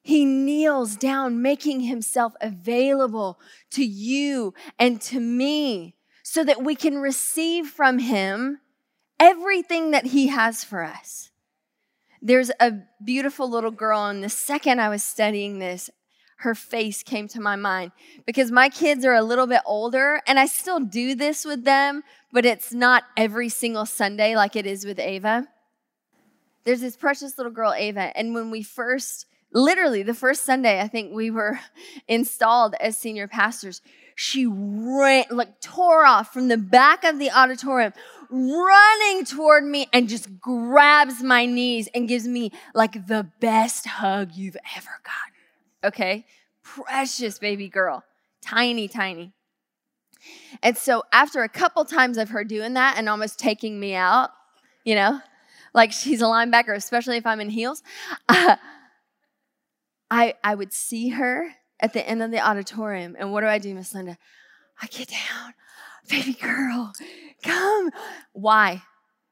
He 0.01 0.23
kneels 0.23 0.95
down, 0.95 1.41
making 1.41 1.81
himself 1.81 2.33
available 2.39 3.39
to 3.71 3.83
you 3.83 4.53
and 4.79 5.01
to 5.01 5.19
me 5.19 5.95
so 6.23 6.43
that 6.43 6.63
we 6.63 6.75
can 6.75 6.99
receive 6.99 7.67
from 7.67 7.99
him 7.99 8.59
everything 9.19 9.91
that 9.91 10.07
he 10.07 10.27
has 10.27 10.63
for 10.63 10.83
us. 10.83 11.31
There's 12.21 12.51
a 12.59 12.73
beautiful 13.03 13.49
little 13.49 13.71
girl, 13.71 14.05
and 14.05 14.23
the 14.23 14.29
second 14.29 14.81
I 14.81 14.89
was 14.89 15.03
studying 15.03 15.59
this, 15.59 15.89
her 16.37 16.53
face 16.53 17.03
came 17.03 17.27
to 17.29 17.41
my 17.41 17.55
mind 17.55 17.91
because 18.25 18.51
my 18.51 18.69
kids 18.69 19.03
are 19.05 19.15
a 19.15 19.23
little 19.23 19.47
bit 19.47 19.61
older 19.65 20.21
and 20.27 20.39
I 20.39 20.45
still 20.45 20.79
do 20.79 21.15
this 21.15 21.43
with 21.43 21.63
them, 21.63 22.03
but 22.31 22.45
it's 22.45 22.71
not 22.71 23.03
every 23.15 23.49
single 23.49 23.87
Sunday 23.87 24.35
like 24.35 24.55
it 24.55 24.67
is 24.67 24.85
with 24.85 24.99
Ava. 24.99 25.47
There's 26.63 26.81
this 26.81 26.95
precious 26.95 27.37
little 27.37 27.51
girl, 27.51 27.73
Ava, 27.73 28.15
and 28.15 28.35
when 28.35 28.51
we 28.51 28.61
first, 28.61 29.25
literally 29.51 30.03
the 30.03 30.13
first 30.13 30.45
Sunday, 30.45 30.79
I 30.79 30.87
think 30.87 31.11
we 31.13 31.31
were 31.31 31.59
installed 32.07 32.75
as 32.79 32.97
senior 32.97 33.27
pastors, 33.27 33.81
she 34.15 34.45
ran, 34.47 35.25
like 35.31 35.59
tore 35.61 36.05
off 36.05 36.33
from 36.33 36.49
the 36.49 36.57
back 36.57 37.03
of 37.03 37.19
the 37.19 37.31
auditorium, 37.31 37.93
running 38.29 39.25
toward 39.25 39.63
me 39.63 39.87
and 39.93 40.09
just 40.09 40.39
grabs 40.39 41.23
my 41.23 41.45
knees 41.45 41.87
and 41.93 42.07
gives 42.07 42.27
me 42.27 42.51
like 42.73 43.07
the 43.07 43.29
best 43.39 43.87
hug 43.87 44.31
you've 44.33 44.57
ever 44.75 44.91
gotten 45.03 45.37
okay? 45.83 46.25
Precious 46.63 47.39
baby 47.39 47.69
girl, 47.69 48.03
tiny, 48.41 48.87
tiny. 48.87 49.33
And 50.61 50.77
so 50.77 51.03
after 51.11 51.43
a 51.43 51.49
couple 51.49 51.85
times 51.85 52.17
of 52.17 52.29
her 52.29 52.43
doing 52.43 52.73
that 52.73 52.97
and 52.97 53.07
almost 53.07 53.39
taking 53.39 53.79
me 53.79 53.95
out, 53.95 54.31
you 54.83 54.95
know, 54.95 55.21
like 55.73 55.91
she's 55.91 56.21
a 56.21 56.25
linebacker, 56.25 56.75
especially 56.75 57.17
if 57.17 57.25
I'm 57.25 57.39
in 57.39 57.49
heels, 57.49 57.81
uh, 58.27 58.57
I, 60.09 60.35
I 60.43 60.55
would 60.55 60.73
see 60.73 61.09
her 61.09 61.49
at 61.79 61.93
the 61.93 62.07
end 62.07 62.23
of 62.23 62.31
the 62.31 62.45
auditorium. 62.45 63.15
And 63.17 63.31
what 63.31 63.41
do 63.41 63.47
I 63.47 63.59
do, 63.59 63.73
Miss 63.73 63.93
Linda? 63.93 64.17
I 64.81 64.87
get 64.87 65.09
down, 65.09 65.53
baby 66.09 66.33
girl, 66.33 66.93
come. 67.43 67.91
Why? 68.33 68.83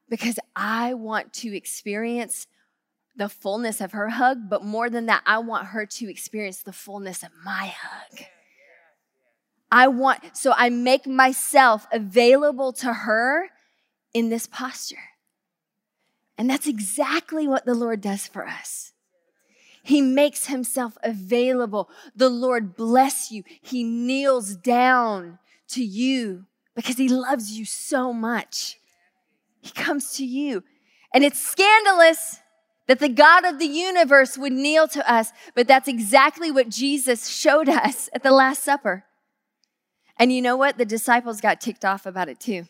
Because 0.08 0.38
I 0.54 0.94
want 0.94 1.32
to 1.34 1.56
experience 1.56 2.46
the 3.16 3.28
fullness 3.28 3.80
of 3.80 3.92
her 3.92 4.10
hug, 4.10 4.48
but 4.48 4.62
more 4.62 4.90
than 4.90 5.06
that, 5.06 5.22
I 5.26 5.38
want 5.38 5.68
her 5.68 5.86
to 5.86 6.10
experience 6.10 6.62
the 6.62 6.72
fullness 6.72 7.22
of 7.22 7.30
my 7.44 7.72
hug. 7.76 8.26
I 9.70 9.88
want, 9.88 10.36
so 10.36 10.52
I 10.56 10.68
make 10.68 11.06
myself 11.06 11.86
available 11.90 12.72
to 12.74 12.92
her 12.92 13.48
in 14.12 14.28
this 14.28 14.46
posture. 14.46 14.96
And 16.38 16.48
that's 16.48 16.66
exactly 16.66 17.48
what 17.48 17.64
the 17.64 17.74
Lord 17.74 18.00
does 18.00 18.26
for 18.26 18.46
us. 18.46 18.92
He 19.82 20.00
makes 20.00 20.46
himself 20.46 20.98
available. 21.02 21.88
The 22.14 22.28
Lord 22.28 22.76
bless 22.76 23.30
you. 23.30 23.44
He 23.62 23.84
kneels 23.84 24.56
down 24.56 25.38
to 25.68 25.82
you 25.82 26.46
because 26.76 26.96
he 26.96 27.08
loves 27.08 27.50
you 27.50 27.64
so 27.64 28.12
much. 28.12 28.78
He 29.60 29.72
comes 29.72 30.12
to 30.18 30.24
you. 30.24 30.62
And 31.12 31.24
it's 31.24 31.40
scandalous 31.40 32.38
that 32.86 33.00
the 33.00 33.08
God 33.08 33.44
of 33.44 33.58
the 33.58 33.66
universe 33.66 34.38
would 34.38 34.52
kneel 34.52 34.86
to 34.88 35.12
us, 35.12 35.32
but 35.56 35.66
that's 35.66 35.88
exactly 35.88 36.52
what 36.52 36.68
Jesus 36.68 37.26
showed 37.26 37.68
us 37.68 38.08
at 38.12 38.22
the 38.22 38.30
Last 38.30 38.62
Supper. 38.62 39.04
And 40.18 40.32
you 40.32 40.40
know 40.40 40.56
what? 40.56 40.78
The 40.78 40.84
disciples 40.84 41.40
got 41.40 41.60
ticked 41.60 41.84
off 41.84 42.06
about 42.06 42.28
it 42.28 42.38
too. 42.38 42.66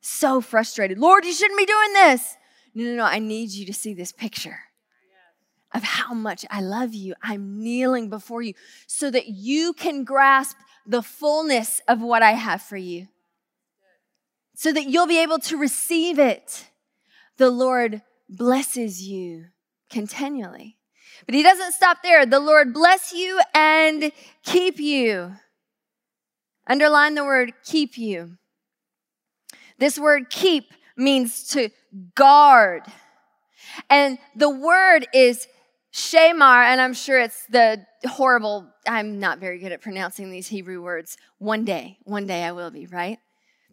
So 0.00 0.40
frustrated. 0.40 0.98
Lord, 0.98 1.26
you 1.26 1.32
shouldn't 1.32 1.58
be 1.58 1.66
doing 1.66 1.92
this. 1.92 2.36
No, 2.74 2.84
no, 2.84 2.96
no. 2.96 3.04
I 3.04 3.18
need 3.18 3.50
you 3.50 3.66
to 3.66 3.74
see 3.74 3.92
this 3.92 4.12
picture 4.12 4.60
of 5.72 5.82
how 5.82 6.14
much 6.14 6.44
I 6.50 6.60
love 6.60 6.94
you. 6.94 7.14
I'm 7.22 7.60
kneeling 7.60 8.08
before 8.10 8.42
you 8.42 8.54
so 8.86 9.10
that 9.10 9.28
you 9.28 9.72
can 9.72 10.04
grasp 10.04 10.56
the 10.86 11.02
fullness 11.02 11.80
of 11.86 12.00
what 12.00 12.22
I 12.22 12.32
have 12.32 12.62
for 12.62 12.76
you, 12.76 13.08
so 14.54 14.72
that 14.72 14.86
you'll 14.86 15.06
be 15.06 15.22
able 15.22 15.38
to 15.40 15.56
receive 15.56 16.18
it. 16.18 16.68
The 17.36 17.50
Lord 17.50 18.02
blesses 18.28 19.02
you 19.02 19.46
continually. 19.90 20.76
But 21.26 21.34
he 21.34 21.42
doesn't 21.42 21.72
stop 21.72 21.98
there. 22.02 22.24
The 22.24 22.40
Lord 22.40 22.72
bless 22.72 23.12
you 23.12 23.40
and 23.54 24.10
keep 24.42 24.78
you. 24.78 25.34
Underline 26.66 27.14
the 27.14 27.24
word 27.24 27.52
keep 27.64 27.98
you. 27.98 28.38
This 29.78 29.98
word 29.98 30.30
keep 30.30 30.72
means 30.96 31.48
to 31.48 31.70
guard. 32.14 32.82
And 33.88 34.18
the 34.34 34.50
word 34.50 35.06
is 35.12 35.46
shamar, 35.92 36.64
and 36.64 36.80
I'm 36.80 36.94
sure 36.94 37.18
it's 37.20 37.46
the 37.46 37.84
horrible, 38.04 38.68
I'm 38.86 39.18
not 39.18 39.38
very 39.38 39.58
good 39.58 39.72
at 39.72 39.80
pronouncing 39.80 40.30
these 40.30 40.48
Hebrew 40.48 40.82
words. 40.82 41.16
One 41.38 41.64
day, 41.64 41.98
one 42.04 42.26
day 42.26 42.44
I 42.44 42.52
will 42.52 42.70
be, 42.70 42.86
right? 42.86 43.18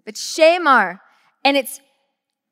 But 0.06 0.16
shamar, 0.16 1.00
and 1.44 1.58
it's 1.58 1.80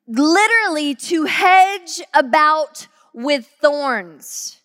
literally 0.06 0.94
to 0.94 1.24
hedge 1.24 2.00
about 2.14 2.86
with 3.12 3.46
thorns. 3.60 4.60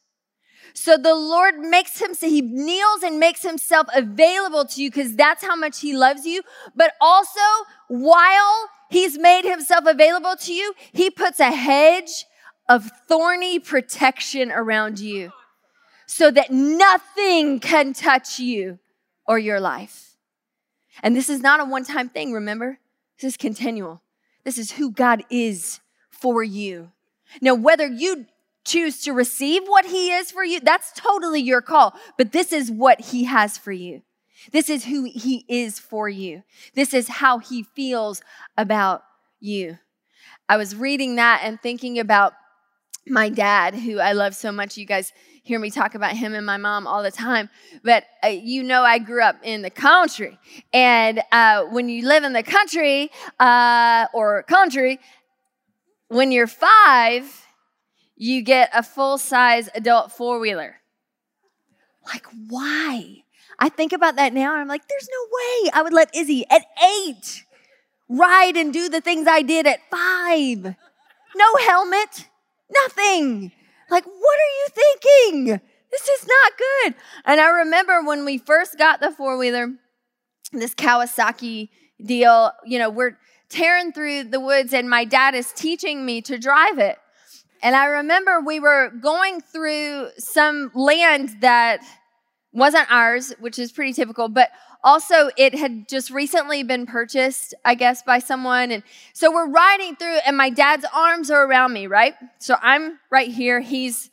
So 0.73 0.97
the 0.97 1.15
Lord 1.15 1.59
makes 1.59 1.99
him, 1.99 2.13
so 2.13 2.27
he 2.27 2.41
kneels 2.41 3.03
and 3.03 3.19
makes 3.19 3.41
himself 3.41 3.87
available 3.93 4.65
to 4.65 4.81
you 4.81 4.89
because 4.89 5.15
that's 5.15 5.43
how 5.43 5.55
much 5.55 5.81
he 5.81 5.95
loves 5.95 6.25
you. 6.25 6.41
But 6.75 6.93
also, 7.01 7.39
while 7.87 8.69
he's 8.89 9.17
made 9.17 9.43
himself 9.43 9.85
available 9.85 10.35
to 10.41 10.53
you, 10.53 10.73
he 10.93 11.09
puts 11.09 11.39
a 11.39 11.51
hedge 11.51 12.25
of 12.71 12.89
thorny 13.05 13.59
protection 13.59 14.49
around 14.49 14.97
you 14.97 15.33
so 16.05 16.31
that 16.31 16.51
nothing 16.51 17.59
can 17.59 17.91
touch 17.91 18.39
you 18.39 18.79
or 19.27 19.37
your 19.37 19.59
life. 19.59 20.15
And 21.03 21.13
this 21.13 21.29
is 21.29 21.41
not 21.41 21.59
a 21.59 21.65
one 21.65 21.83
time 21.83 22.07
thing, 22.07 22.31
remember? 22.31 22.79
This 23.19 23.33
is 23.33 23.37
continual. 23.37 24.01
This 24.45 24.57
is 24.57 24.71
who 24.71 24.89
God 24.89 25.25
is 25.29 25.81
for 26.09 26.43
you. 26.43 26.91
Now, 27.41 27.55
whether 27.55 27.87
you 27.87 28.25
choose 28.63 29.01
to 29.01 29.11
receive 29.11 29.63
what 29.65 29.85
He 29.87 30.11
is 30.11 30.31
for 30.31 30.45
you, 30.45 30.61
that's 30.61 30.93
totally 30.93 31.41
your 31.41 31.61
call. 31.61 31.93
But 32.17 32.31
this 32.31 32.53
is 32.53 32.71
what 32.71 33.01
He 33.01 33.25
has 33.25 33.57
for 33.57 33.73
you. 33.73 34.01
This 34.53 34.69
is 34.69 34.85
who 34.85 35.03
He 35.03 35.43
is 35.49 35.77
for 35.77 36.07
you. 36.07 36.43
This 36.73 36.93
is 36.93 37.09
how 37.09 37.39
He 37.39 37.63
feels 37.63 38.21
about 38.57 39.03
you. 39.41 39.77
I 40.47 40.55
was 40.55 40.73
reading 40.73 41.17
that 41.17 41.41
and 41.43 41.61
thinking 41.61 41.99
about 41.99 42.33
my 43.07 43.29
dad, 43.29 43.75
who 43.75 43.99
I 43.99 44.13
love 44.13 44.35
so 44.35 44.51
much. 44.51 44.77
You 44.77 44.85
guys 44.85 45.11
hear 45.43 45.59
me 45.59 45.71
talk 45.71 45.95
about 45.95 46.15
him 46.15 46.33
and 46.33 46.45
my 46.45 46.57
mom 46.57 46.85
all 46.85 47.03
the 47.03 47.11
time. 47.11 47.49
But 47.83 48.05
uh, 48.23 48.27
you 48.27 48.63
know, 48.63 48.83
I 48.83 48.99
grew 48.99 49.23
up 49.23 49.37
in 49.43 49.61
the 49.61 49.69
country. 49.69 50.37
And 50.71 51.21
uh, 51.31 51.65
when 51.65 51.89
you 51.89 52.07
live 52.07 52.23
in 52.23 52.33
the 52.33 52.43
country 52.43 53.11
uh, 53.39 54.07
or 54.13 54.43
country, 54.43 54.99
when 56.09 56.31
you're 56.31 56.47
five, 56.47 57.47
you 58.15 58.41
get 58.43 58.69
a 58.73 58.83
full 58.83 59.17
size 59.17 59.69
adult 59.73 60.11
four 60.11 60.39
wheeler. 60.39 60.75
Like, 62.05 62.25
why? 62.49 63.23
I 63.59 63.69
think 63.69 63.93
about 63.93 64.15
that 64.15 64.33
now 64.33 64.53
and 64.53 64.61
I'm 64.61 64.67
like, 64.67 64.87
there's 64.87 65.07
no 65.11 65.27
way 65.31 65.71
I 65.73 65.81
would 65.83 65.93
let 65.93 66.15
Izzy 66.15 66.45
at 66.49 66.65
eight 66.83 67.45
ride 68.09 68.57
and 68.57 68.73
do 68.73 68.89
the 68.89 69.01
things 69.01 69.27
I 69.27 69.41
did 69.41 69.67
at 69.67 69.79
five. 69.89 70.75
No 71.35 71.55
helmet, 71.65 72.27
nothing. 72.71 73.51
Like, 73.89 74.05
what 74.05 74.39
are 74.39 74.53
you 74.59 74.67
thinking? 74.69 75.61
This 75.91 76.07
is 76.07 76.27
not 76.27 76.57
good. 76.57 76.95
And 77.25 77.41
I 77.41 77.49
remember 77.49 78.01
when 78.03 78.23
we 78.23 78.37
first 78.37 78.77
got 78.77 79.01
the 79.01 79.11
four 79.11 79.37
wheeler, 79.37 79.73
this 80.53 80.73
Kawasaki 80.73 81.69
deal, 82.03 82.51
you 82.65 82.79
know, 82.79 82.89
we're 82.89 83.17
tearing 83.49 83.91
through 83.91 84.23
the 84.25 84.39
woods 84.39 84.73
and 84.73 84.89
my 84.89 85.03
dad 85.03 85.35
is 85.35 85.51
teaching 85.51 86.05
me 86.05 86.21
to 86.21 86.37
drive 86.37 86.79
it. 86.79 86.97
And 87.61 87.75
I 87.75 87.85
remember 87.85 88.39
we 88.39 88.59
were 88.59 88.89
going 88.89 89.41
through 89.41 90.09
some 90.17 90.71
land 90.73 91.41
that 91.41 91.81
wasn't 92.53 92.91
ours, 92.91 93.33
which 93.39 93.59
is 93.59 93.71
pretty 93.71 93.93
typical, 93.93 94.29
but 94.29 94.49
also 94.83 95.29
it 95.37 95.53
had 95.53 95.87
just 95.87 96.09
recently 96.09 96.63
been 96.63 96.85
purchased, 96.85 97.53
I 97.63 97.75
guess, 97.75 98.01
by 98.01 98.19
someone. 98.19 98.71
And 98.71 98.83
so 99.13 99.31
we're 99.31 99.49
riding 99.49 99.95
through, 99.95 100.17
and 100.25 100.35
my 100.35 100.49
dad's 100.49 100.85
arms 100.93 101.29
are 101.29 101.45
around 101.45 101.73
me, 101.73 101.87
right? 101.87 102.13
So 102.39 102.55
I'm 102.61 102.99
right 103.09 103.29
here. 103.29 103.59
He's 103.59 104.09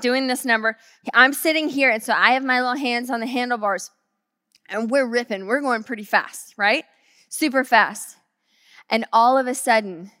doing 0.00 0.26
this 0.26 0.44
number. 0.44 0.76
I'm 1.14 1.32
sitting 1.32 1.68
here, 1.68 1.90
and 1.90 2.02
so 2.02 2.12
I 2.12 2.32
have 2.32 2.44
my 2.44 2.60
little 2.60 2.76
hands 2.76 3.10
on 3.10 3.20
the 3.20 3.26
handlebars, 3.26 3.90
and 4.68 4.90
we're 4.90 5.06
ripping. 5.06 5.46
We're 5.46 5.60
going 5.60 5.82
pretty 5.82 6.04
fast, 6.04 6.54
right? 6.56 6.84
Super 7.28 7.64
fast. 7.64 8.16
And 8.90 9.04
all 9.12 9.36
of 9.36 9.46
a 9.46 9.54
sudden, 9.54 10.12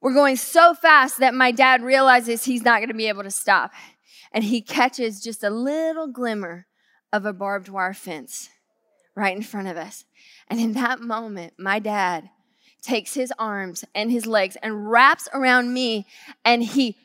we're 0.00 0.14
going 0.14 0.36
so 0.36 0.74
fast 0.74 1.18
that 1.20 1.34
my 1.34 1.50
dad 1.50 1.82
realizes 1.82 2.44
he's 2.44 2.62
not 2.62 2.80
going 2.80 2.88
to 2.88 2.94
be 2.94 3.08
able 3.08 3.22
to 3.22 3.30
stop. 3.30 3.72
And 4.32 4.44
he 4.44 4.60
catches 4.60 5.22
just 5.22 5.42
a 5.42 5.50
little 5.50 6.08
glimmer 6.08 6.66
of 7.12 7.24
a 7.24 7.32
barbed 7.32 7.68
wire 7.68 7.94
fence 7.94 8.50
right 9.14 9.36
in 9.36 9.42
front 9.42 9.68
of 9.68 9.76
us. 9.76 10.04
And 10.48 10.60
in 10.60 10.72
that 10.74 11.00
moment, 11.00 11.54
my 11.58 11.78
dad 11.78 12.30
takes 12.82 13.14
his 13.14 13.32
arms 13.38 13.84
and 13.94 14.10
his 14.10 14.26
legs 14.26 14.56
and 14.62 14.90
wraps 14.90 15.28
around 15.32 15.72
me 15.72 16.06
and 16.44 16.62
he 16.62 16.96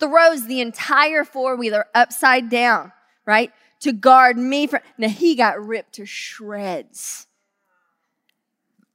throws 0.00 0.46
the 0.46 0.60
entire 0.60 1.24
four 1.24 1.56
wheeler 1.56 1.86
upside 1.94 2.48
down, 2.48 2.92
right? 3.24 3.52
To 3.80 3.92
guard 3.92 4.36
me 4.36 4.66
from. 4.66 4.80
Now 4.96 5.08
he 5.08 5.34
got 5.34 5.64
ripped 5.64 5.94
to 5.94 6.06
shreds. 6.06 7.26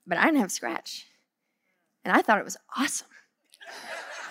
But 0.05 0.17
I 0.17 0.25
didn't 0.25 0.39
have 0.39 0.47
a 0.47 0.51
scratch. 0.51 1.07
And 2.03 2.15
I 2.15 2.21
thought 2.21 2.39
it 2.39 2.43
was 2.43 2.57
awesome. 2.75 3.07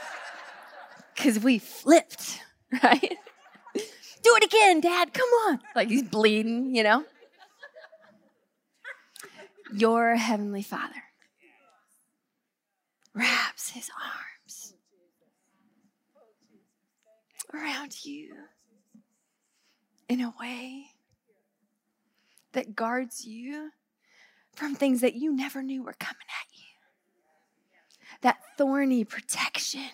because 1.14 1.38
we 1.38 1.58
flipped, 1.58 2.40
right? 2.82 3.16
Do 3.74 4.36
it 4.36 4.44
again, 4.44 4.80
Dad, 4.80 5.14
come 5.14 5.28
on. 5.48 5.60
Like 5.74 5.88
he's 5.88 6.02
bleeding, 6.02 6.74
you 6.74 6.82
know? 6.82 7.04
Your 9.74 10.16
Heavenly 10.16 10.62
Father 10.62 11.02
wraps 13.14 13.70
his 13.70 13.90
arms 14.02 14.74
around 17.54 18.04
you 18.04 18.34
in 20.08 20.20
a 20.20 20.34
way 20.40 20.86
that 22.52 22.76
guards 22.76 23.24
you 23.24 23.70
from 24.54 24.74
things 24.74 25.00
that 25.00 25.14
you 25.14 25.34
never 25.34 25.62
knew 25.62 25.82
were 25.82 25.94
coming 25.98 26.16
at 26.28 26.58
you. 26.58 26.64
That 28.20 28.40
thorny 28.58 29.04
protection 29.04 29.88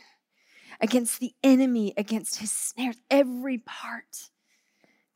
against 0.81 1.21
the 1.21 1.35
enemy, 1.43 1.95
against 1.97 2.41
his 2.41 2.51
snares, 2.51 2.97
every 3.11 3.59
part. 3.59 4.31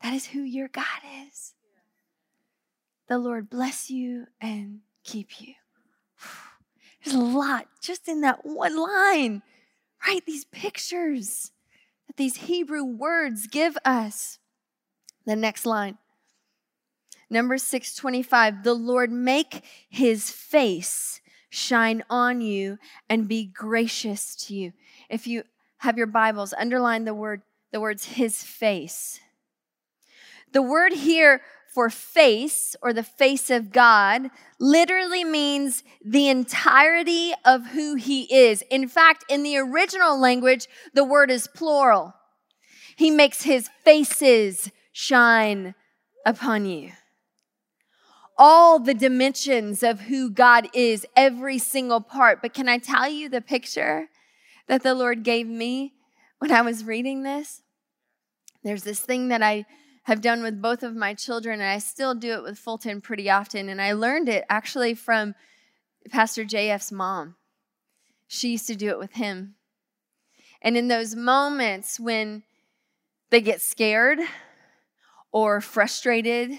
That 0.01 0.13
is 0.13 0.27
who 0.27 0.39
your 0.41 0.69
God 0.69 0.85
is. 1.27 1.53
The 3.07 3.17
Lord 3.17 3.49
bless 3.49 3.89
you 3.89 4.27
and 4.39 4.79
keep 5.03 5.41
you. 5.41 5.53
There's 7.03 7.15
a 7.15 7.19
lot 7.19 7.67
just 7.81 8.07
in 8.07 8.21
that 8.21 8.45
one 8.45 8.77
line, 8.77 9.41
right? 10.07 10.25
These 10.25 10.45
pictures 10.45 11.51
that 12.07 12.17
these 12.17 12.37
Hebrew 12.37 12.83
words 12.83 13.47
give 13.47 13.77
us. 13.85 14.39
The 15.25 15.35
next 15.37 15.65
line. 15.65 15.97
Number 17.29 17.57
625, 17.57 18.63
the 18.63 18.73
Lord 18.73 19.11
make 19.11 19.63
his 19.89 20.29
face 20.29 21.21
shine 21.49 22.03
on 22.09 22.41
you 22.41 22.77
and 23.09 23.27
be 23.27 23.45
gracious 23.45 24.35
to 24.35 24.53
you. 24.53 24.73
If 25.09 25.27
you 25.27 25.43
have 25.77 25.97
your 25.97 26.07
Bibles, 26.07 26.53
underline 26.57 27.05
the 27.05 27.13
word 27.13 27.41
the 27.71 27.79
words 27.79 28.05
his 28.05 28.43
face. 28.43 29.19
The 30.51 30.61
word 30.61 30.93
here 30.93 31.41
for 31.73 31.89
face 31.89 32.75
or 32.81 32.93
the 32.93 33.03
face 33.03 33.49
of 33.49 33.71
God 33.71 34.29
literally 34.59 35.23
means 35.23 35.83
the 36.05 36.29
entirety 36.29 37.33
of 37.43 37.67
who 37.67 37.95
he 37.95 38.33
is. 38.33 38.63
In 38.69 38.87
fact, 38.87 39.25
in 39.27 39.41
the 39.41 39.57
original 39.57 40.19
language, 40.19 40.67
the 40.93 41.03
word 41.03 41.31
is 41.31 41.47
plural. 41.47 42.13
He 42.95 43.09
makes 43.09 43.41
his 43.41 43.69
faces 43.83 44.69
shine 44.91 45.73
upon 46.25 46.65
you. 46.65 46.91
All 48.37 48.77
the 48.77 48.93
dimensions 48.93 49.81
of 49.81 50.01
who 50.01 50.29
God 50.29 50.67
is, 50.73 51.05
every 51.15 51.57
single 51.57 52.01
part. 52.01 52.41
But 52.41 52.53
can 52.53 52.69
I 52.69 52.77
tell 52.77 53.09
you 53.09 53.29
the 53.29 53.41
picture 53.41 54.09
that 54.67 54.83
the 54.83 54.93
Lord 54.93 55.23
gave 55.23 55.47
me 55.47 55.93
when 56.39 56.51
I 56.51 56.61
was 56.61 56.83
reading 56.83 57.23
this? 57.23 57.61
There's 58.63 58.83
this 58.83 58.99
thing 58.99 59.27
that 59.29 59.41
I 59.41 59.65
have 60.03 60.21
done 60.21 60.43
with 60.43 60.61
both 60.61 60.83
of 60.83 60.95
my 60.95 61.13
children, 61.13 61.61
and 61.61 61.69
I 61.69 61.77
still 61.77 62.13
do 62.13 62.33
it 62.33 62.43
with 62.43 62.59
Fulton 62.59 63.01
pretty 63.01 63.29
often. 63.29 63.69
And 63.69 63.81
I 63.81 63.93
learned 63.93 64.27
it 64.27 64.45
actually 64.49 64.93
from 64.93 65.33
Pastor 66.09 66.43
JF's 66.43 66.91
mom. 66.91 67.35
She 68.27 68.51
used 68.51 68.67
to 68.67 68.75
do 68.75 68.89
it 68.89 68.99
with 68.99 69.13
him. 69.13 69.55
And 70.61 70.75
in 70.77 70.87
those 70.87 71.15
moments 71.15 71.99
when 71.99 72.43
they 73.29 73.41
get 73.41 73.61
scared 73.61 74.19
or 75.31 75.61
frustrated 75.61 76.51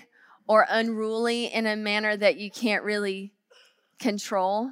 or 0.47 0.67
unruly 0.69 1.47
in 1.47 1.67
a 1.67 1.77
manner 1.77 2.17
that 2.17 2.37
you 2.37 2.51
can't 2.51 2.85
really 2.85 3.33
control, 3.99 4.71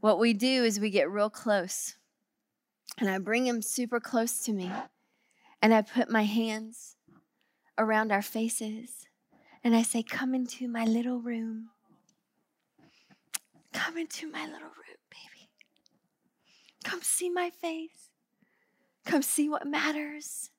what 0.00 0.18
we 0.18 0.32
do 0.32 0.64
is 0.64 0.80
we 0.80 0.90
get 0.90 1.10
real 1.10 1.30
close. 1.30 1.96
And 2.98 3.10
I 3.10 3.18
bring 3.18 3.46
him 3.46 3.60
super 3.60 4.00
close 4.00 4.40
to 4.44 4.52
me. 4.52 4.70
And 5.62 5.74
I 5.74 5.82
put 5.82 6.10
my 6.10 6.24
hands 6.24 6.96
around 7.80 8.12
our 8.12 8.22
faces. 8.22 9.08
And 9.64 9.74
I 9.74 9.82
say, 9.82 10.02
Come 10.02 10.34
into 10.34 10.68
my 10.68 10.84
little 10.84 11.18
room. 11.18 11.70
Come 13.72 13.98
into 13.98 14.30
my 14.30 14.44
little 14.44 14.60
room, 14.60 15.00
baby. 15.10 15.48
Come 16.84 17.00
see 17.02 17.30
my 17.30 17.50
face. 17.50 18.10
Come 19.04 19.22
see 19.22 19.48
what 19.48 19.66
matters. 19.66 20.50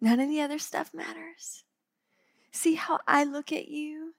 None 0.00 0.20
of 0.20 0.28
the 0.28 0.40
other 0.40 0.58
stuff 0.58 0.92
matters. 0.94 1.64
See 2.50 2.74
how 2.74 2.98
I 3.06 3.24
look 3.24 3.52
at 3.52 3.68
you. 3.68 4.14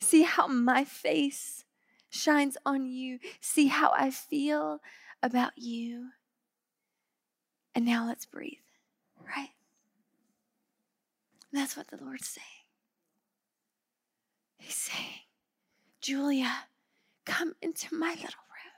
See 0.00 0.22
how 0.22 0.46
my 0.46 0.84
face 0.84 1.64
shines 2.08 2.56
on 2.64 2.86
you. 2.86 3.18
See 3.40 3.66
how 3.66 3.92
I 3.92 4.10
feel 4.10 4.80
about 5.22 5.52
you. 5.56 6.10
And 7.74 7.84
now 7.84 8.06
let's 8.06 8.26
breathe, 8.26 8.58
right? 9.26 9.50
That's 11.56 11.74
what 11.74 11.88
the 11.88 11.96
Lord's 11.96 12.28
saying. 12.28 12.46
He's 14.58 14.74
saying, 14.74 15.20
Julia, 16.02 16.52
come 17.24 17.54
into 17.62 17.94
my 17.94 18.10
little 18.10 18.24
room. 18.26 18.74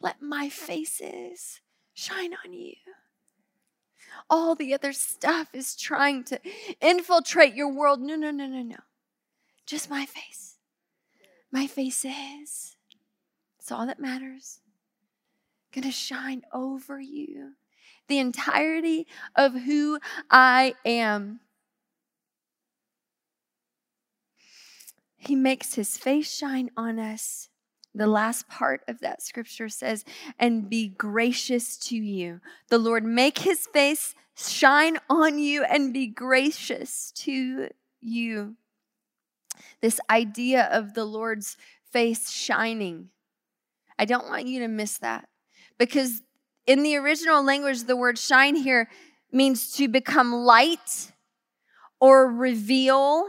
Let 0.00 0.20
my 0.20 0.48
faces 0.48 1.60
shine 1.94 2.32
on 2.44 2.52
you. 2.52 2.74
All 4.28 4.56
the 4.56 4.74
other 4.74 4.92
stuff 4.92 5.50
is 5.54 5.76
trying 5.76 6.24
to 6.24 6.40
infiltrate 6.80 7.54
your 7.54 7.72
world. 7.72 8.00
No, 8.00 8.16
no, 8.16 8.32
no, 8.32 8.48
no, 8.48 8.62
no. 8.62 8.80
Just 9.66 9.88
my 9.88 10.06
face. 10.06 10.56
My 11.52 11.68
face 11.68 12.04
is. 12.04 12.76
It's 13.60 13.70
all 13.70 13.86
that 13.86 14.00
matters. 14.00 14.58
Gonna 15.72 15.92
shine 15.92 16.42
over 16.52 16.98
you 16.98 17.52
the 18.08 18.18
entirety 18.18 19.06
of 19.34 19.62
who 19.62 19.98
I 20.30 20.74
am. 20.84 21.40
He 25.16 25.34
makes 25.34 25.74
his 25.74 25.96
face 25.96 26.30
shine 26.30 26.70
on 26.76 26.98
us. 26.98 27.48
The 27.94 28.06
last 28.06 28.48
part 28.48 28.82
of 28.88 29.00
that 29.00 29.22
scripture 29.22 29.68
says, 29.68 30.04
and 30.38 30.68
be 30.68 30.88
gracious 30.88 31.76
to 31.78 31.96
you. 31.96 32.40
The 32.68 32.78
Lord 32.78 33.04
make 33.04 33.38
his 33.38 33.66
face 33.66 34.14
shine 34.36 34.98
on 35.08 35.38
you 35.38 35.62
and 35.62 35.94
be 35.94 36.08
gracious 36.08 37.12
to 37.12 37.68
you. 38.00 38.56
This 39.80 40.00
idea 40.10 40.68
of 40.72 40.94
the 40.94 41.04
Lord's 41.04 41.56
face 41.90 42.30
shining. 42.30 43.10
I 43.98 44.04
don't 44.04 44.28
want 44.28 44.46
you 44.46 44.58
to 44.60 44.68
miss 44.68 44.98
that 44.98 45.28
because 45.78 46.22
in 46.66 46.82
the 46.82 46.96
original 46.96 47.42
language, 47.42 47.84
the 47.84 47.96
word 47.96 48.18
shine 48.18 48.56
here 48.56 48.88
means 49.32 49.72
to 49.72 49.88
become 49.88 50.32
light 50.32 51.12
or 52.00 52.30
reveal 52.30 53.26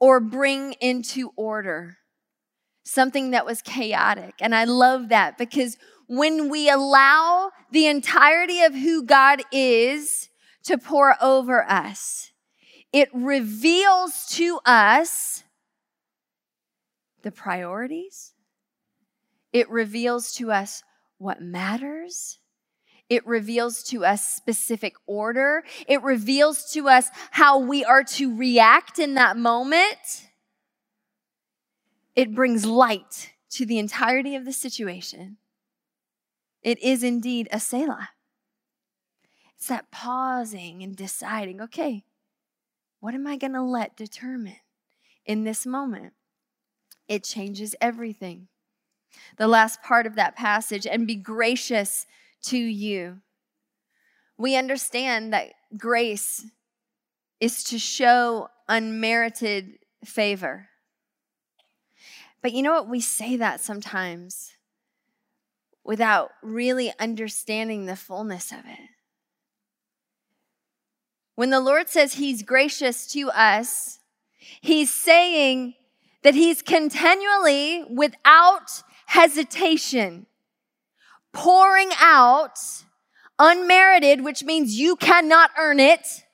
or 0.00 0.20
bring 0.20 0.72
into 0.74 1.30
order 1.36 1.98
something 2.84 3.30
that 3.32 3.46
was 3.46 3.62
chaotic. 3.62 4.34
And 4.40 4.54
I 4.54 4.64
love 4.64 5.10
that 5.10 5.38
because 5.38 5.76
when 6.06 6.48
we 6.48 6.70
allow 6.70 7.50
the 7.70 7.86
entirety 7.86 8.62
of 8.62 8.74
who 8.74 9.04
God 9.04 9.42
is 9.52 10.30
to 10.64 10.78
pour 10.78 11.16
over 11.22 11.68
us, 11.68 12.32
it 12.92 13.10
reveals 13.12 14.26
to 14.30 14.58
us 14.64 15.44
the 17.22 17.30
priorities. 17.30 18.32
It 19.52 19.68
reveals 19.68 20.32
to 20.34 20.50
us 20.50 20.82
what 21.18 21.42
matters. 21.42 22.38
It 23.08 23.26
reveals 23.26 23.82
to 23.84 24.04
us 24.04 24.26
specific 24.26 24.94
order. 25.06 25.64
It 25.86 26.02
reveals 26.02 26.70
to 26.72 26.88
us 26.88 27.08
how 27.30 27.58
we 27.58 27.84
are 27.84 28.04
to 28.04 28.36
react 28.36 28.98
in 28.98 29.14
that 29.14 29.36
moment. 29.36 30.28
It 32.14 32.34
brings 32.34 32.66
light 32.66 33.32
to 33.50 33.64
the 33.64 33.78
entirety 33.78 34.34
of 34.34 34.44
the 34.44 34.52
situation. 34.52 35.38
It 36.62 36.82
is 36.82 37.02
indeed 37.02 37.48
a 37.50 37.60
Selah. 37.60 38.10
It's 39.56 39.68
that 39.68 39.90
pausing 39.90 40.82
and 40.82 40.94
deciding, 40.94 41.60
okay, 41.60 42.04
what 43.00 43.14
am 43.14 43.26
I 43.26 43.36
going 43.36 43.54
to 43.54 43.62
let 43.62 43.96
determine 43.96 44.56
in 45.24 45.44
this 45.44 45.64
moment? 45.64 46.12
It 47.08 47.24
changes 47.24 47.74
everything 47.80 48.48
the 49.36 49.48
last 49.48 49.82
part 49.82 50.06
of 50.06 50.14
that 50.16 50.36
passage, 50.36 50.86
and 50.86 51.06
be 51.06 51.16
gracious 51.16 52.06
to 52.42 52.58
you. 52.58 53.20
We 54.36 54.56
understand 54.56 55.32
that 55.32 55.52
grace 55.76 56.46
is 57.40 57.64
to 57.64 57.78
show 57.78 58.48
unmerited 58.68 59.78
favor. 60.04 60.68
But 62.42 62.52
you 62.52 62.62
know 62.62 62.72
what? 62.72 62.88
We 62.88 63.00
say 63.00 63.36
that 63.36 63.60
sometimes 63.60 64.52
without 65.84 66.30
really 66.42 66.92
understanding 67.00 67.86
the 67.86 67.96
fullness 67.96 68.52
of 68.52 68.58
it. 68.58 68.90
When 71.34 71.50
the 71.50 71.60
Lord 71.60 71.88
says 71.88 72.14
He's 72.14 72.42
gracious 72.42 73.06
to 73.12 73.30
us, 73.30 74.00
He's 74.60 74.92
saying 74.92 75.74
that 76.22 76.34
He's 76.34 76.62
continually, 76.62 77.84
without 77.84 78.82
hesitation, 79.08 80.26
pouring 81.32 81.88
out 81.98 82.58
unmerited, 83.38 84.22
which 84.22 84.44
means 84.44 84.78
you 84.78 84.96
cannot 84.96 85.50
earn 85.58 85.80
it. 85.80 86.24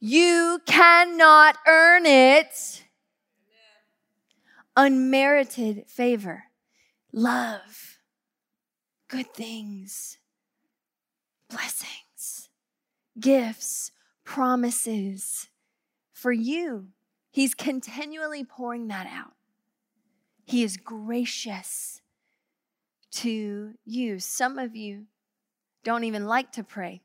You 0.00 0.60
cannot 0.66 1.56
earn 1.66 2.04
it. 2.04 2.84
Unmerited 4.76 5.84
favor, 5.88 6.44
love, 7.10 7.98
good 9.08 9.32
things, 9.32 10.18
blessings, 11.48 12.50
gifts, 13.18 13.92
promises 14.24 15.48
for 16.12 16.32
you. 16.32 16.88
He's 17.30 17.54
continually 17.54 18.44
pouring 18.44 18.88
that 18.88 19.06
out. 19.06 19.35
He 20.46 20.62
is 20.62 20.76
gracious 20.76 22.00
to 23.10 23.74
you. 23.84 24.20
Some 24.20 24.58
of 24.58 24.76
you 24.76 25.06
don't 25.82 26.04
even 26.04 26.26
like 26.26 26.52
to 26.52 26.62
pray. 26.62 27.02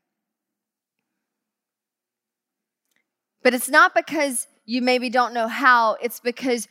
But 3.44 3.56
it's 3.56 3.70
not 3.70 3.96
because 3.96 4.48
you 4.66 4.84
maybe 4.84 5.10
don't 5.10 5.34
know 5.34 5.48
how, 5.48 5.98
it's 6.02 6.20
because 6.20 6.68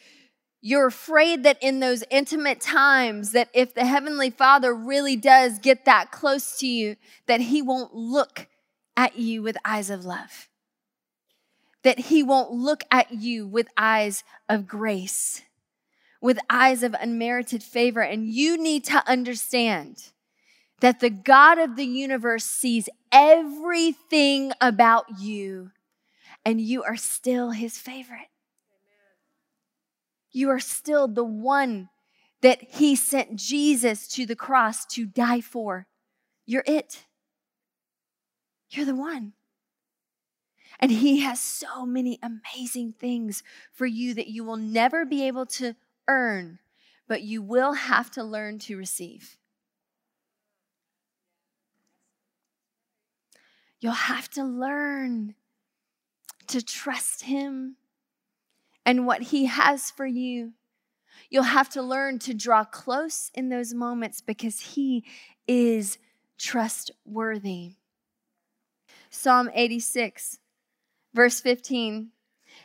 you're 0.61 0.87
afraid 0.87 1.43
that 1.43 1.59
in 1.61 1.81
those 1.81 2.05
intimate 2.09 2.61
times 2.61 3.33
that 3.33 3.49
if 3.53 3.75
the 3.75 3.85
heavenly 3.85 4.31
Father 4.31 4.73
really 4.73 5.17
does 5.17 5.59
get 5.59 5.85
that 5.87 6.13
close 6.13 6.57
to 6.59 6.69
you 6.69 6.95
that 7.27 7.41
he 7.41 7.63
won't 7.63 7.95
look 7.95 8.47
at 8.97 9.17
you 9.19 9.43
with 9.43 9.57
eyes 9.65 9.91
of 9.91 10.05
love. 10.05 10.49
That 11.83 11.99
he 11.99 12.23
won't 12.23 12.53
look 12.53 12.85
at 12.93 13.11
you 13.11 13.49
with 13.49 13.69
eyes 13.77 14.23
of 14.49 14.69
grace 14.69 15.43
with 16.21 16.39
eyes 16.49 16.83
of 16.83 16.95
unmerited 17.01 17.63
favor. 17.63 18.01
And 18.01 18.27
you 18.27 18.57
need 18.57 18.85
to 18.85 19.03
understand 19.07 20.11
that 20.81 21.01
the 21.01 21.11
God 21.11 21.59
of 21.59 21.77
the 21.77 21.85
universe 21.85 22.45
sees 22.45 22.89
everything 23.13 24.53
about 24.61 25.05
you, 25.19 25.73
and 26.45 26.61
you 26.61 26.83
are 26.83 26.97
still 26.97 27.51
his 27.51 27.79
favorite. 27.79 28.29
You 30.33 30.49
are 30.51 30.61
still 30.61 31.09
the 31.09 31.25
one 31.25 31.91
that 32.41 32.63
he 32.63 32.97
sent 32.97 33.37
Jesus 33.37 34.09
to 34.09 34.25
the 34.25 34.37
cross 34.37 34.87
to 34.87 35.05
die 35.05 35.41
for. 35.41 35.87
You're 36.47 36.65
it. 36.67 37.05
You're 38.71 38.87
the 38.87 38.95
one. 38.95 39.35
And 40.79 40.91
he 40.91 41.21
has 41.21 41.41
so 41.41 41.85
many 41.85 42.19
amazing 42.23 42.95
things 42.99 43.43
for 43.73 43.85
you 43.85 44.15
that 44.15 44.29
you 44.29 44.45
will 44.45 44.57
never 44.57 45.05
be 45.05 45.27
able 45.27 45.45
to 45.47 45.75
earn, 46.09 46.59
but 47.09 47.23
you 47.23 47.43
will 47.43 47.75
have 47.75 48.11
to 48.13 48.23
learn 48.23 48.59
to 48.61 48.77
receive. 48.77 49.37
You'll 53.81 53.93
have 53.93 54.29
to 54.31 54.45
learn 54.45 55.35
to 56.49 56.63
trust 56.63 57.25
Him 57.25 57.77
and 58.85 59.07
what 59.07 59.23
He 59.23 59.47
has 59.47 59.91
for 59.91 60.07
you. 60.07 60.53
You'll 61.31 61.45
have 61.45 61.71
to 61.71 61.83
learn 61.83 62.19
to 62.21 62.35
draw 62.35 62.65
close 62.65 63.31
in 63.35 63.49
those 63.49 63.73
moments 63.73 64.21
because 64.21 64.61
He 64.61 65.05
is 65.47 65.99
trustworthy. 66.39 67.75
Psalm 69.11 69.51
86, 69.55 70.39
verse 71.15 71.41
15 71.41 72.11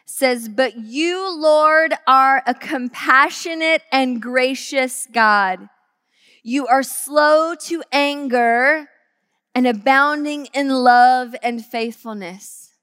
says, 0.05 0.47
But 0.47 0.77
you, 0.77 1.39
Lord, 1.39 1.93
are 2.07 2.43
a 2.45 2.53
compassionate 2.53 3.81
and 3.91 4.21
gracious 4.21 5.07
God. 5.11 5.69
You 6.43 6.67
are 6.67 6.83
slow 6.83 7.55
to 7.65 7.83
anger 7.91 8.87
and 9.53 9.67
abounding 9.67 10.47
in 10.53 10.69
love 10.69 11.35
and 11.41 11.65
faithfulness. 11.65 12.73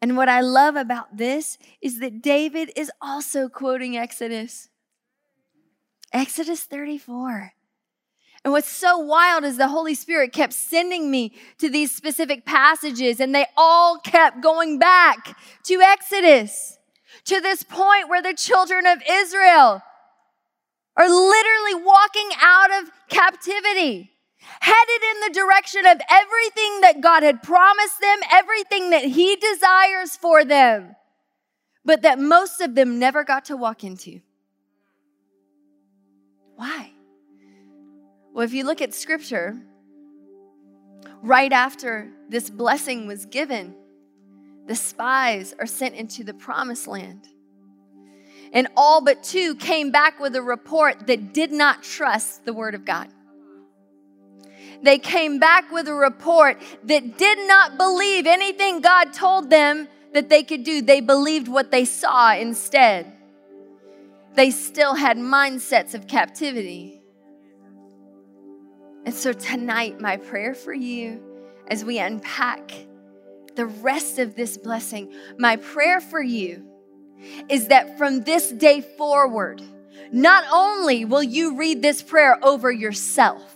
And 0.00 0.18
what 0.18 0.28
I 0.28 0.42
love 0.42 0.76
about 0.76 1.16
this 1.16 1.56
is 1.80 2.00
that 2.00 2.20
David 2.20 2.70
is 2.76 2.90
also 3.00 3.48
quoting 3.48 3.96
Exodus. 3.96 4.68
Exodus 6.12 6.64
34. 6.64 7.53
And 8.44 8.52
what's 8.52 8.68
so 8.68 8.98
wild 8.98 9.44
is 9.44 9.56
the 9.56 9.68
Holy 9.68 9.94
Spirit 9.94 10.32
kept 10.32 10.52
sending 10.52 11.10
me 11.10 11.32
to 11.58 11.70
these 11.70 11.94
specific 11.94 12.44
passages, 12.44 13.18
and 13.18 13.34
they 13.34 13.46
all 13.56 13.98
kept 13.98 14.42
going 14.42 14.78
back 14.78 15.38
to 15.64 15.80
Exodus, 15.80 16.78
to 17.24 17.40
this 17.40 17.62
point 17.62 18.10
where 18.10 18.20
the 18.20 18.34
children 18.34 18.86
of 18.86 19.02
Israel 19.08 19.82
are 20.96 21.08
literally 21.08 21.74
walking 21.74 22.28
out 22.40 22.82
of 22.82 22.90
captivity, 23.08 24.10
headed 24.60 25.02
in 25.14 25.20
the 25.20 25.32
direction 25.32 25.86
of 25.86 26.00
everything 26.10 26.80
that 26.82 27.00
God 27.00 27.22
had 27.22 27.42
promised 27.42 27.98
them, 28.00 28.18
everything 28.30 28.90
that 28.90 29.04
He 29.04 29.36
desires 29.36 30.16
for 30.16 30.44
them, 30.44 30.96
but 31.82 32.02
that 32.02 32.18
most 32.18 32.60
of 32.60 32.74
them 32.74 32.98
never 32.98 33.24
got 33.24 33.46
to 33.46 33.56
walk 33.56 33.84
into. 33.84 34.20
Why? 36.56 36.93
Well, 38.34 38.44
if 38.44 38.52
you 38.52 38.64
look 38.64 38.82
at 38.82 38.92
scripture, 38.92 39.56
right 41.22 41.52
after 41.52 42.10
this 42.28 42.50
blessing 42.50 43.06
was 43.06 43.26
given, 43.26 43.76
the 44.66 44.74
spies 44.74 45.54
are 45.60 45.66
sent 45.66 45.94
into 45.94 46.24
the 46.24 46.34
promised 46.34 46.88
land. 46.88 47.28
And 48.52 48.66
all 48.76 49.00
but 49.00 49.22
two 49.22 49.54
came 49.54 49.92
back 49.92 50.18
with 50.18 50.34
a 50.34 50.42
report 50.42 51.06
that 51.06 51.32
did 51.32 51.52
not 51.52 51.84
trust 51.84 52.44
the 52.44 52.52
word 52.52 52.74
of 52.74 52.84
God. 52.84 53.08
They 54.82 54.98
came 54.98 55.38
back 55.38 55.70
with 55.70 55.86
a 55.86 55.94
report 55.94 56.60
that 56.82 57.16
did 57.16 57.46
not 57.46 57.78
believe 57.78 58.26
anything 58.26 58.80
God 58.80 59.12
told 59.12 59.48
them 59.48 59.86
that 60.12 60.28
they 60.28 60.42
could 60.42 60.64
do. 60.64 60.82
They 60.82 61.00
believed 61.00 61.46
what 61.46 61.70
they 61.70 61.84
saw 61.84 62.34
instead. 62.34 63.12
They 64.34 64.50
still 64.50 64.96
had 64.96 65.18
mindsets 65.18 65.94
of 65.94 66.08
captivity. 66.08 67.03
And 69.04 69.14
so 69.14 69.32
tonight, 69.32 70.00
my 70.00 70.16
prayer 70.16 70.54
for 70.54 70.72
you 70.72 71.22
as 71.68 71.84
we 71.84 71.98
unpack 71.98 72.72
the 73.54 73.66
rest 73.66 74.18
of 74.18 74.34
this 74.34 74.56
blessing, 74.56 75.12
my 75.38 75.56
prayer 75.56 76.00
for 76.00 76.22
you 76.22 76.64
is 77.48 77.68
that 77.68 77.98
from 77.98 78.22
this 78.22 78.50
day 78.50 78.80
forward, 78.80 79.62
not 80.12 80.44
only 80.52 81.04
will 81.04 81.22
you 81.22 81.56
read 81.56 81.82
this 81.82 82.02
prayer 82.02 82.42
over 82.44 82.70
yourself, 82.70 83.54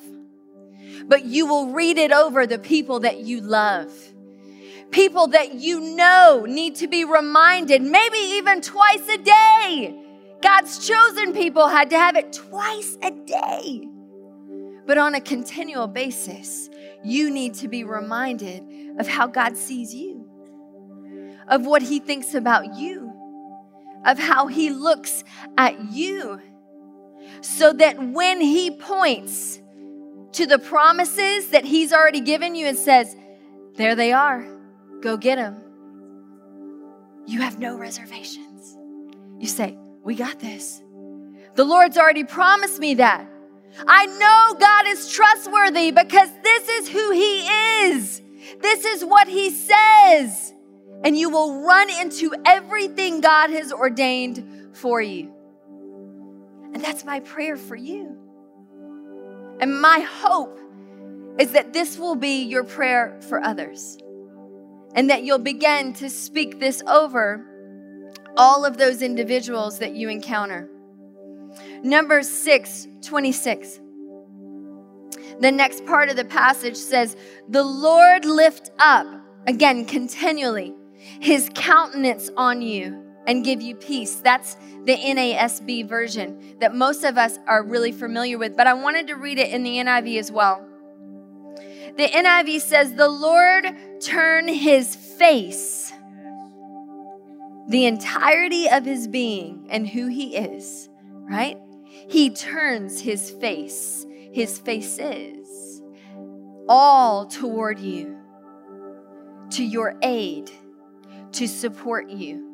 but 1.06 1.24
you 1.24 1.46
will 1.46 1.72
read 1.72 1.98
it 1.98 2.12
over 2.12 2.46
the 2.46 2.58
people 2.58 3.00
that 3.00 3.18
you 3.20 3.40
love. 3.40 3.92
People 4.90 5.28
that 5.28 5.54
you 5.54 5.80
know 5.80 6.44
need 6.46 6.76
to 6.76 6.87
be 6.87 7.04
reminded, 7.04 7.82
maybe 7.82 8.18
even 8.18 8.61
twice 8.61 9.06
a 9.08 9.18
day. 9.18 10.04
God's 10.42 10.87
chosen 10.87 11.32
people 11.32 11.68
had 11.68 11.90
to 11.90 11.98
have 11.98 12.16
it 12.16 12.32
twice 12.32 12.96
a 13.02 13.11
day. 13.11 13.88
But 14.88 14.96
on 14.96 15.14
a 15.14 15.20
continual 15.20 15.87
basis, 15.87 16.70
you 17.05 17.31
need 17.31 17.53
to 17.57 17.68
be 17.68 17.85
reminded 17.85 18.64
of 18.98 19.07
how 19.07 19.27
God 19.27 19.55
sees 19.55 19.94
you, 19.94 20.27
of 21.46 21.66
what 21.66 21.83
He 21.83 21.98
thinks 21.98 22.33
about 22.33 22.74
you, 22.74 23.12
of 24.07 24.18
how 24.18 24.46
He 24.46 24.70
looks 24.70 25.24
at 25.59 25.92
you, 25.92 26.40
so 27.42 27.74
that 27.74 28.03
when 28.03 28.40
He 28.40 28.70
points 28.70 29.61
to 30.33 30.46
the 30.46 30.59
promises 30.59 31.51
that 31.51 31.66
He's 31.66 31.92
already 31.92 32.22
given 32.22 32.55
you 32.55 32.66
and 32.66 32.79
says, 32.79 33.14
There 33.74 33.94
they 33.94 34.14
are, 34.14 34.42
go 35.03 35.18
get 35.18 35.37
them, 35.37 35.61
you 37.27 37.42
have 37.42 37.59
no 37.59 37.77
reservations. 37.77 38.79
You 39.38 39.48
say, 39.48 39.77
We 40.03 40.14
got 40.14 40.38
this. 40.38 40.83
The 41.57 41.64
Lord's 41.64 41.98
already 41.98 42.24
promised 42.24 42.79
me 42.81 42.94
that. 42.94 43.29
I 43.86 44.06
know 44.06 44.58
God 44.58 44.86
is 44.88 45.10
trustworthy 45.10 45.90
because 45.90 46.30
this 46.42 46.68
is 46.68 46.88
who 46.88 47.10
He 47.12 47.40
is. 47.86 48.22
This 48.60 48.84
is 48.84 49.04
what 49.04 49.28
He 49.28 49.50
says. 49.50 50.54
And 51.04 51.16
you 51.16 51.30
will 51.30 51.62
run 51.62 51.88
into 51.90 52.34
everything 52.44 53.20
God 53.20 53.50
has 53.50 53.72
ordained 53.72 54.76
for 54.76 55.00
you. 55.00 55.32
And 56.74 56.82
that's 56.82 57.04
my 57.04 57.20
prayer 57.20 57.56
for 57.56 57.76
you. 57.76 58.16
And 59.60 59.80
my 59.80 60.00
hope 60.00 60.58
is 61.38 61.52
that 61.52 61.72
this 61.72 61.98
will 61.98 62.16
be 62.16 62.42
your 62.42 62.64
prayer 62.64 63.18
for 63.28 63.40
others. 63.42 63.96
And 64.94 65.10
that 65.10 65.22
you'll 65.22 65.38
begin 65.38 65.92
to 65.94 66.10
speak 66.10 66.58
this 66.58 66.82
over 66.86 67.44
all 68.36 68.64
of 68.64 68.76
those 68.76 69.02
individuals 69.02 69.78
that 69.78 69.94
you 69.94 70.08
encounter. 70.08 70.68
Numbers 71.82 72.28
6 72.28 72.88
26. 73.02 73.80
The 75.40 75.52
next 75.52 75.86
part 75.86 76.08
of 76.08 76.16
the 76.16 76.24
passage 76.24 76.76
says, 76.76 77.16
The 77.48 77.62
Lord 77.62 78.24
lift 78.24 78.70
up, 78.78 79.06
again, 79.46 79.84
continually, 79.84 80.74
his 81.20 81.48
countenance 81.54 82.30
on 82.36 82.60
you 82.60 83.04
and 83.26 83.44
give 83.44 83.62
you 83.62 83.76
peace. 83.76 84.16
That's 84.16 84.56
the 84.84 84.96
NASB 84.96 85.88
version 85.88 86.56
that 86.60 86.74
most 86.74 87.04
of 87.04 87.18
us 87.18 87.38
are 87.46 87.62
really 87.62 87.92
familiar 87.92 88.38
with, 88.38 88.56
but 88.56 88.66
I 88.66 88.74
wanted 88.74 89.06
to 89.08 89.14
read 89.14 89.38
it 89.38 89.50
in 89.50 89.62
the 89.62 89.76
NIV 89.76 90.18
as 90.18 90.32
well. 90.32 90.66
The 91.96 92.08
NIV 92.08 92.60
says, 92.60 92.94
The 92.94 93.08
Lord 93.08 93.66
turn 94.00 94.48
his 94.48 94.96
face, 94.96 95.92
the 97.68 97.86
entirety 97.86 98.68
of 98.68 98.84
his 98.84 99.06
being 99.06 99.66
and 99.70 99.86
who 99.86 100.06
he 100.06 100.36
is, 100.36 100.88
right? 101.28 101.58
He 101.88 102.31
turns 102.31 103.01
his 103.01 103.31
face, 103.31 104.07
his 104.33 104.59
faces, 104.59 105.83
all 106.68 107.27
toward 107.27 107.79
you, 107.79 108.18
to 109.51 109.64
your 109.64 109.96
aid, 110.03 110.51
to 111.33 111.48
support 111.48 112.11
you. 112.11 112.44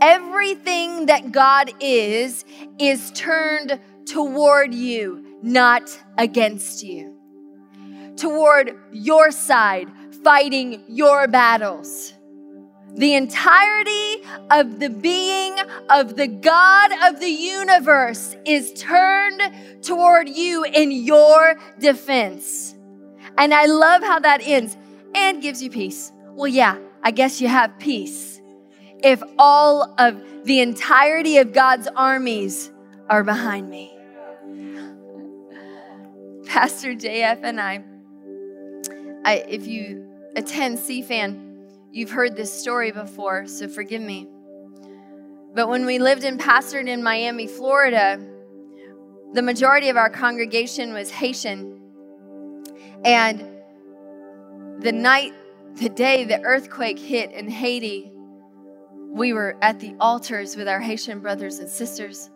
Everything 0.00 1.06
that 1.06 1.32
God 1.32 1.72
is, 1.80 2.44
is 2.78 3.10
turned 3.12 3.80
toward 4.06 4.74
you, 4.74 5.38
not 5.42 6.02
against 6.18 6.82
you. 6.82 7.14
Toward 8.16 8.76
your 8.92 9.30
side, 9.30 9.88
fighting 10.22 10.84
your 10.88 11.28
battles. 11.28 12.13
The 12.96 13.14
entirety 13.14 14.22
of 14.50 14.78
the 14.78 14.88
being 14.88 15.58
of 15.90 16.14
the 16.14 16.28
God 16.28 16.92
of 17.08 17.18
the 17.18 17.28
universe 17.28 18.36
is 18.44 18.72
turned 18.74 19.42
toward 19.82 20.28
you 20.28 20.64
in 20.64 20.92
your 20.92 21.58
defense. 21.80 22.74
And 23.36 23.52
I 23.52 23.66
love 23.66 24.02
how 24.02 24.20
that 24.20 24.42
ends 24.44 24.76
and 25.12 25.42
gives 25.42 25.60
you 25.60 25.70
peace. 25.70 26.12
Well, 26.34 26.46
yeah, 26.46 26.78
I 27.02 27.10
guess 27.10 27.40
you 27.40 27.48
have 27.48 27.76
peace 27.80 28.40
if 29.02 29.22
all 29.38 29.94
of 29.98 30.22
the 30.44 30.60
entirety 30.60 31.38
of 31.38 31.52
God's 31.52 31.88
armies 31.96 32.70
are 33.10 33.24
behind 33.24 33.68
me. 33.68 33.90
Pastor 36.46 36.94
JF 36.94 37.40
and 37.42 37.60
I, 37.60 37.82
I 39.24 39.44
if 39.48 39.66
you 39.66 40.06
attend 40.36 40.78
CFAN, 40.78 41.53
You've 41.94 42.10
heard 42.10 42.34
this 42.34 42.52
story 42.52 42.90
before, 42.90 43.46
so 43.46 43.68
forgive 43.68 44.02
me. 44.02 44.26
But 45.54 45.68
when 45.68 45.86
we 45.86 46.00
lived 46.00 46.24
in 46.24 46.38
pastored 46.38 46.88
in 46.88 47.04
Miami, 47.04 47.46
Florida, 47.46 48.18
the 49.32 49.42
majority 49.42 49.90
of 49.90 49.96
our 49.96 50.10
congregation 50.10 50.92
was 50.92 51.12
Haitian. 51.12 51.80
And 53.04 53.48
the 54.80 54.90
night, 54.90 55.34
the 55.76 55.88
day 55.88 56.24
the 56.24 56.40
earthquake 56.40 56.98
hit 56.98 57.30
in 57.30 57.48
Haiti, 57.48 58.10
we 59.10 59.32
were 59.32 59.56
at 59.62 59.78
the 59.78 59.94
altars 60.00 60.56
with 60.56 60.66
our 60.66 60.80
Haitian 60.80 61.20
brothers 61.20 61.60
and 61.60 61.68
sisters. 61.68 62.28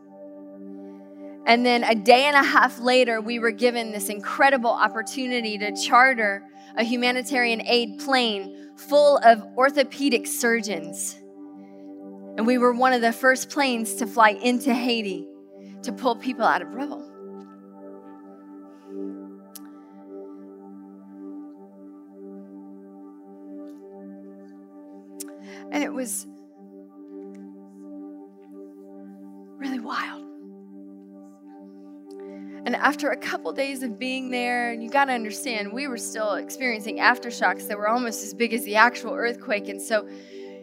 And 1.47 1.67
then 1.67 1.83
a 1.83 1.97
day 1.97 2.27
and 2.27 2.37
a 2.37 2.45
half 2.45 2.79
later, 2.79 3.21
we 3.21 3.41
were 3.41 3.51
given 3.51 3.91
this 3.91 4.09
incredible 4.09 4.71
opportunity 4.71 5.59
to 5.59 5.75
charter 5.75 6.45
a 6.77 6.85
humanitarian 6.85 7.67
aid 7.67 7.99
plane 7.99 8.68
full 8.79 9.19
of 9.19 9.43
orthopedic 9.57 10.27
surgeons. 10.27 11.17
And 12.37 12.47
we 12.47 12.59
were 12.59 12.73
one 12.73 12.93
of 12.93 13.01
the 13.01 13.13
first 13.13 13.51
planes 13.51 13.97
to 13.97 14.07
fly 14.07 14.31
into 14.31 14.73
Haiti 14.73 15.27
to 15.83 15.93
pull 15.93 16.17
people 16.17 16.45
out 16.45 16.63
of 16.63 16.73
rubble. 16.73 17.05
And 25.71 25.83
it 25.83 25.93
was 25.93 26.27
after 32.89 33.11
a 33.11 33.17
couple 33.19 33.53
days 33.53 33.83
of 33.83 33.99
being 33.99 34.31
there, 34.31 34.73
and 34.73 34.83
you 34.83 34.89
got 34.89 35.05
to 35.05 35.13
understand, 35.13 35.71
we 35.71 35.87
were 35.87 35.99
still 35.99 36.37
experiencing 36.37 36.97
aftershocks 36.97 37.69
that 37.69 37.77
were 37.77 37.87
almost 37.87 38.23
as 38.23 38.33
big 38.33 38.55
as 38.55 38.65
the 38.65 38.77
actual 38.77 39.13
earthquake. 39.13 39.69
And 39.69 39.81
so 39.81 40.09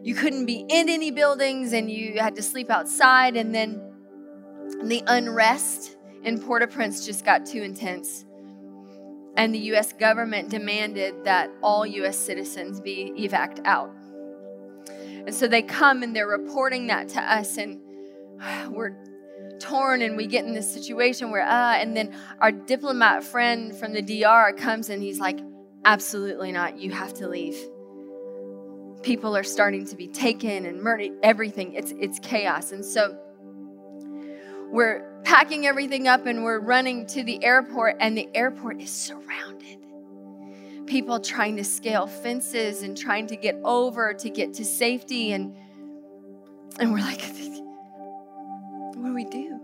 you 0.02 0.16
couldn't 0.16 0.48
be 0.48 0.66
in 0.68 0.90
any 0.90 1.12
buildings 1.12 1.72
and 1.72 1.88
you 1.88 2.20
had 2.20 2.36
to 2.38 2.42
sleep 2.42 2.72
outside. 2.72 3.36
And 3.36 3.54
then 3.54 3.80
the 4.86 5.04
unrest 5.06 5.98
in 6.24 6.40
Port 6.40 6.64
au 6.64 6.66
Prince 6.66 7.06
just 7.06 7.24
got 7.24 7.46
too 7.46 7.62
intense. 7.62 8.26
And 9.38 9.54
the 9.54 9.60
US 9.76 9.94
government 9.94 10.50
demanded 10.50 11.26
that 11.26 11.52
all 11.62 11.86
US 11.86 12.18
citizens 12.18 12.82
be 12.82 13.14
evac 13.20 13.64
out. 13.66 13.94
And 14.88 15.36
so 15.36 15.48
they 15.48 15.62
come 15.62 16.02
and 16.02 16.16
they're 16.16 16.28
reporting 16.28 16.88
that 16.88 17.08
to 17.10 17.22
us, 17.22 17.58
and 17.58 17.80
we're 18.72 18.96
torn 19.60 20.02
and 20.02 20.18
we 20.18 20.28
get 20.28 20.46
in 20.46 20.54
this 20.54 20.72
situation 20.72 21.32
where, 21.32 21.44
uh, 21.44 21.76
and 21.76 21.96
then 21.96 22.16
our 22.40 22.52
diplomat 22.52 23.24
friend 23.24 23.76
from 23.76 23.94
the 23.94 24.02
DR 24.02 24.54
comes 24.54 24.90
and 24.90 25.02
he's 25.02 25.20
like, 25.20 25.40
absolutely 25.86 26.52
not, 26.52 26.78
you 26.78 26.92
have 26.92 27.14
to 27.16 27.28
leave. 27.28 27.56
People 29.04 29.36
are 29.38 29.44
starting 29.44 29.86
to 29.86 29.96
be 29.96 30.08
taken 30.08 30.66
and 30.66 30.82
murdered, 30.82 31.12
everything. 31.22 31.74
It's, 31.74 31.94
it's 32.00 32.20
chaos. 32.20 32.72
And 32.72 32.84
so 32.84 33.18
we're 34.72 35.22
packing 35.24 35.66
everything 35.66 36.08
up 36.08 36.26
and 36.26 36.44
we're 36.44 36.60
running 36.60 37.06
to 37.08 37.24
the 37.24 37.44
airport, 37.44 37.98
and 38.00 38.18
the 38.18 38.30
airport 38.34 38.82
is 38.82 38.92
surrounded. 38.92 39.80
People 40.88 41.20
trying 41.20 41.56
to 41.58 41.64
scale 41.64 42.08
fences 42.08 42.84
and 42.84 42.98
trying 42.98 43.28
to 43.28 43.36
get 43.36 43.60
over 43.64 44.14
to 44.14 44.30
get 44.30 44.54
to 44.56 44.66
safety. 44.66 45.32
And, 45.34 45.56
and 46.80 46.92
we're 46.92 47.00
like, 47.00 47.22
we 49.16 49.24
do? 49.24 49.60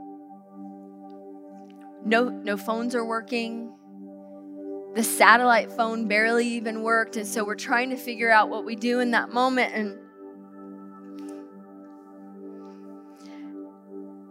No, 2.03 2.29
no 2.29 2.57
phones 2.57 2.95
are 2.95 3.05
working. 3.05 3.71
The 4.95 5.03
satellite 5.03 5.71
phone 5.71 6.07
barely 6.07 6.47
even 6.47 6.81
worked. 6.81 7.15
And 7.17 7.27
so 7.27 7.43
we're 7.43 7.55
trying 7.55 7.91
to 7.91 7.95
figure 7.95 8.31
out 8.31 8.49
what 8.49 8.65
we 8.65 8.75
do 8.75 8.99
in 8.99 9.11
that 9.11 9.31
moment. 9.31 9.73
And, 9.73 9.99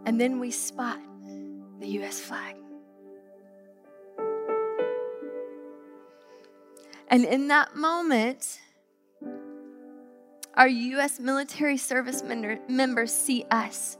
and 0.05 0.19
then 0.19 0.39
we 0.39 0.51
spot 0.51 0.99
the 1.79 1.87
US 2.01 2.19
flag. 2.19 2.55
And 7.07 7.25
in 7.25 7.47
that 7.49 7.75
moment, 7.75 8.59
our 10.55 10.67
U.S. 10.67 11.19
military 11.19 11.77
service 11.77 12.23
members 12.23 13.11
see 13.11 13.45
us 13.51 13.97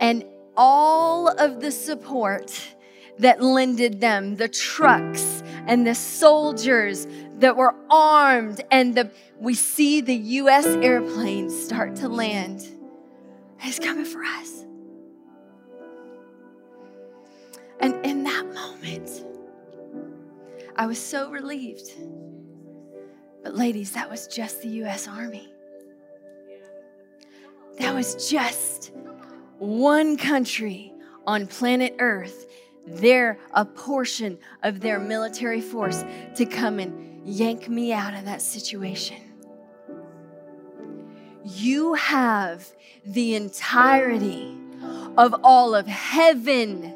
and 0.00 0.24
all 0.56 1.28
of 1.28 1.60
the 1.60 1.70
support 1.70 2.74
that 3.18 3.42
lended 3.42 4.00
them 4.00 4.36
the 4.36 4.48
trucks 4.48 5.42
and 5.66 5.86
the 5.86 5.94
soldiers 5.94 7.06
that 7.38 7.56
were 7.56 7.74
armed 7.90 8.60
and 8.70 8.94
the 8.94 9.10
we 9.38 9.54
see 9.54 10.00
the 10.00 10.14
US 10.14 10.66
airplanes 10.66 11.56
start 11.64 11.96
to 11.96 12.08
land. 12.08 12.68
It's 13.60 13.78
coming 13.78 14.04
for 14.04 14.22
us. 14.22 14.64
And 17.80 18.04
in 18.04 18.24
that 18.24 18.46
moment 18.52 19.24
I 20.76 20.86
was 20.86 20.98
so 20.98 21.30
relieved. 21.30 21.92
But 23.42 23.54
ladies 23.54 23.92
that 23.92 24.10
was 24.10 24.26
just 24.26 24.62
the 24.62 24.68
US 24.84 25.06
army. 25.06 25.48
That 27.78 27.94
was 27.94 28.30
just 28.30 28.92
one 29.58 30.16
country 30.16 30.92
on 31.26 31.46
planet 31.46 31.96
Earth, 31.98 32.46
they're 32.86 33.38
a 33.52 33.64
portion 33.64 34.38
of 34.62 34.80
their 34.80 34.98
military 34.98 35.60
force 35.60 36.04
to 36.36 36.44
come 36.44 36.78
and 36.78 37.26
yank 37.26 37.68
me 37.68 37.92
out 37.92 38.14
of 38.14 38.24
that 38.26 38.42
situation. 38.42 39.16
You 41.44 41.94
have 41.94 42.70
the 43.06 43.34
entirety 43.34 44.56
of 45.16 45.34
all 45.42 45.74
of 45.74 45.86
heaven, 45.86 46.94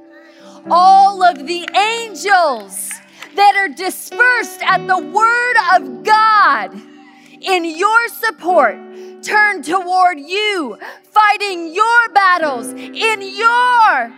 all 0.71 1.23
of 1.23 1.47
the 1.47 1.69
angels 1.75 2.91
that 3.35 3.55
are 3.57 3.69
dispersed 3.69 4.63
at 4.63 4.87
the 4.87 4.99
word 4.99 5.57
of 5.75 6.05
God 6.05 6.98
in 7.41 7.65
your 7.65 8.09
support 8.09 8.79
turn 9.23 9.63
toward 9.63 10.19
you, 10.19 10.79
fighting 11.03 11.73
your 11.75 12.09
battles 12.11 12.69
in 12.69 13.23
your 13.23 14.15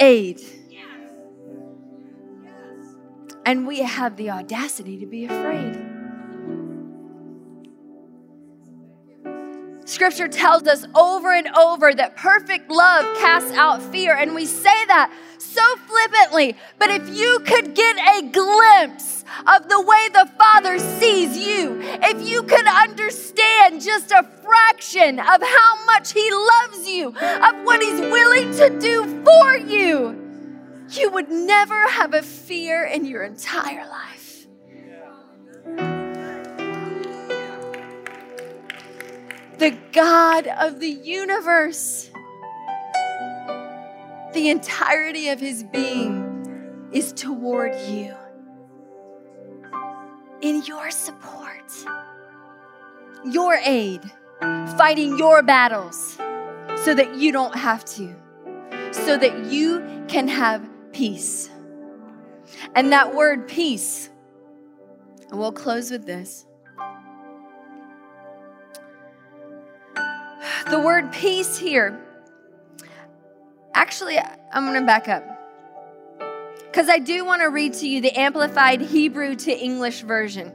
aid. 0.00 0.40
And 3.44 3.66
we 3.66 3.80
have 3.80 4.16
the 4.16 4.30
audacity 4.30 4.98
to 4.98 5.06
be 5.06 5.26
afraid. 5.26 5.86
Scripture 9.84 10.26
tells 10.26 10.66
us 10.66 10.84
over 10.96 11.32
and 11.32 11.46
over 11.56 11.94
that 11.94 12.16
perfect 12.16 12.68
love 12.70 13.04
casts 13.18 13.52
out 13.52 13.80
fear, 13.80 14.16
and 14.16 14.34
we 14.34 14.44
say 14.44 14.84
that 14.86 15.12
so 15.56 15.76
flippantly. 15.86 16.56
But 16.78 16.90
if 16.90 17.08
you 17.08 17.40
could 17.40 17.74
get 17.74 17.96
a 17.96 18.28
glimpse 18.28 19.24
of 19.46 19.68
the 19.68 19.80
way 19.80 20.08
the 20.12 20.30
Father 20.38 20.78
sees 20.78 21.36
you, 21.36 21.80
if 21.80 22.26
you 22.26 22.42
could 22.42 22.66
understand 22.66 23.80
just 23.80 24.10
a 24.10 24.22
fraction 24.42 25.18
of 25.18 25.42
how 25.42 25.84
much 25.86 26.12
He 26.12 26.30
loves 26.30 26.88
you, 26.88 27.08
of 27.08 27.64
what 27.64 27.82
He's 27.82 28.00
willing 28.00 28.52
to 28.52 28.78
do 28.78 29.24
for 29.24 29.56
you, 29.56 30.22
you 30.90 31.10
would 31.10 31.30
never 31.30 31.88
have 31.88 32.14
a 32.14 32.22
fear 32.22 32.84
in 32.84 33.04
your 33.04 33.24
entire 33.24 33.88
life. 33.88 34.46
The 39.58 39.76
God 39.92 40.46
of 40.46 40.80
the 40.80 40.90
universe, 40.90 42.10
the 44.36 44.50
entirety 44.50 45.30
of 45.30 45.40
His 45.40 45.64
being 45.64 46.88
is 46.92 47.12
toward 47.14 47.74
you 47.88 48.14
in 50.42 50.62
your 50.64 50.90
support, 50.90 51.72
your 53.24 53.54
aid, 53.64 54.02
fighting 54.76 55.16
your 55.16 55.42
battles 55.42 56.18
so 56.84 56.94
that 56.94 57.16
you 57.16 57.32
don't 57.32 57.56
have 57.56 57.82
to, 57.86 58.14
so 58.92 59.16
that 59.16 59.46
you 59.46 60.04
can 60.06 60.28
have 60.28 60.68
peace. 60.92 61.48
And 62.74 62.92
that 62.92 63.14
word 63.14 63.48
peace, 63.48 64.10
and 65.30 65.38
we'll 65.38 65.50
close 65.50 65.90
with 65.90 66.04
this. 66.04 66.44
The 70.68 70.78
word 70.78 71.10
peace 71.10 71.56
here, 71.56 72.05
actually, 73.76 74.18
I'm 74.18 74.64
going 74.64 74.80
to 74.80 74.86
back 74.86 75.06
up 75.06 75.22
because 76.66 76.88
I 76.88 76.98
do 76.98 77.24
want 77.24 77.42
to 77.42 77.50
read 77.50 77.74
to 77.74 77.88
you 77.88 78.00
the 78.00 78.18
Amplified 78.18 78.80
Hebrew 78.80 79.36
to 79.36 79.52
English 79.52 80.00
version. 80.00 80.52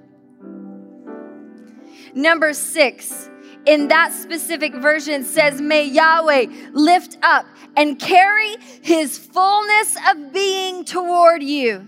Number 2.14 2.52
six, 2.54 3.30
in 3.66 3.88
that 3.90 4.12
specific 4.12 4.74
version 4.74 5.24
says, 5.24 5.62
May 5.62 5.86
Yahweh 5.86 6.48
lift 6.74 7.18
up 7.22 7.46
and 7.78 7.98
carry 8.00 8.56
his 8.82 9.18
fullness 9.18 9.96
of 10.10 10.34
being 10.34 10.84
toward 10.84 11.44
you, 11.44 11.88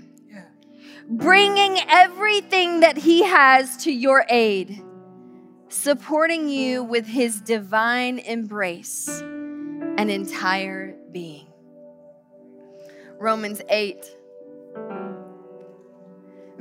bringing 1.09 1.79
everything 1.89 2.81
that 2.81 2.97
he 2.97 3.23
has 3.23 3.77
to 3.83 3.91
your 3.91 4.23
aid, 4.29 4.83
supporting 5.67 6.47
you 6.47 6.83
with 6.83 7.07
his 7.07 7.41
divine 7.41 8.19
embrace 8.19 9.23
and 9.97 10.09
entire 10.09 10.95
being. 11.11 11.47
Romans 13.19 13.61
8 13.69 14.05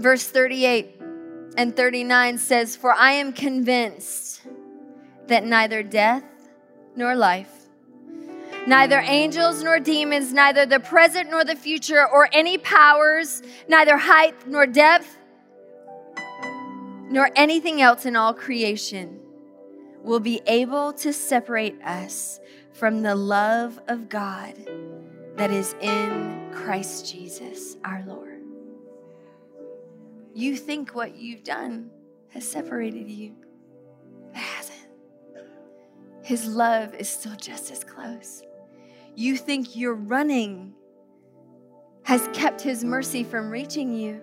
Verse 0.03 0.27
38 0.27 1.01
and 1.57 1.77
39 1.77 2.39
says, 2.39 2.75
For 2.75 2.93
I 2.93 3.13
am 3.13 3.33
convinced 3.33 4.43
that 5.27 5.45
neither 5.45 5.83
death 5.83 6.25
nor 6.97 7.15
life, 7.15 7.53
neither 8.67 8.99
angels 8.99 9.63
nor 9.63 9.79
demons, 9.79 10.33
neither 10.33 10.67
the 10.67 10.81
present 10.81 11.31
nor 11.31 11.45
the 11.45 11.55
future, 11.55 12.05
or 12.07 12.29
any 12.33 12.59
powers, 12.59 13.43
neither 13.69 13.97
height 13.97 14.47
nor 14.49 14.67
depth, 14.67 15.19
nor 17.11 17.31
anything 17.37 17.83
else 17.83 18.07
in 18.07 18.17
all 18.17 18.33
creation 18.33 19.21
will 20.03 20.21
be 20.21 20.41
able 20.47 20.93
to 20.95 21.13
separate 21.13 21.81
us 21.83 22.41
from 22.73 23.03
the 23.03 23.15
love 23.15 23.79
of 23.89 24.09
God 24.09 24.55
that 25.37 25.51
is 25.51 25.75
in 25.81 26.51
Christ 26.53 27.13
Jesus 27.13 27.77
our 27.85 28.05
Lord. 28.07 28.43
You 30.35 30.57
think 30.57 30.95
what 30.95 31.17
you've 31.17 31.45
done 31.45 31.91
has 32.29 32.49
separated 32.49 33.11
you. 33.11 33.35
It 34.35 34.39
hasn't. 34.39 34.89
His 36.23 36.47
love 36.47 36.95
is 36.95 37.09
still 37.09 37.37
just 37.37 37.71
as 37.71 37.85
close. 37.85 38.43
You 39.15 39.37
think 39.37 39.77
your 39.77 39.95
running 39.95 40.73
has 42.05 42.29
kept 42.33 42.61
His 42.61 42.85
mercy 42.85 43.25
from 43.25 43.51
reaching 43.51 43.93
you. 43.93 44.23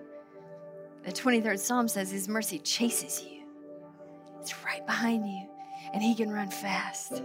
The 1.04 1.12
23rd 1.12 1.58
Psalm 1.58 1.88
says 1.88 2.10
His 2.10 2.28
mercy 2.28 2.58
chases 2.58 3.22
you, 3.22 3.44
it's 4.40 4.64
right 4.64 4.84
behind 4.86 5.26
you, 5.26 5.46
and 5.94 6.02
He 6.02 6.14
can 6.14 6.30
run 6.30 6.50
fast. 6.50 7.22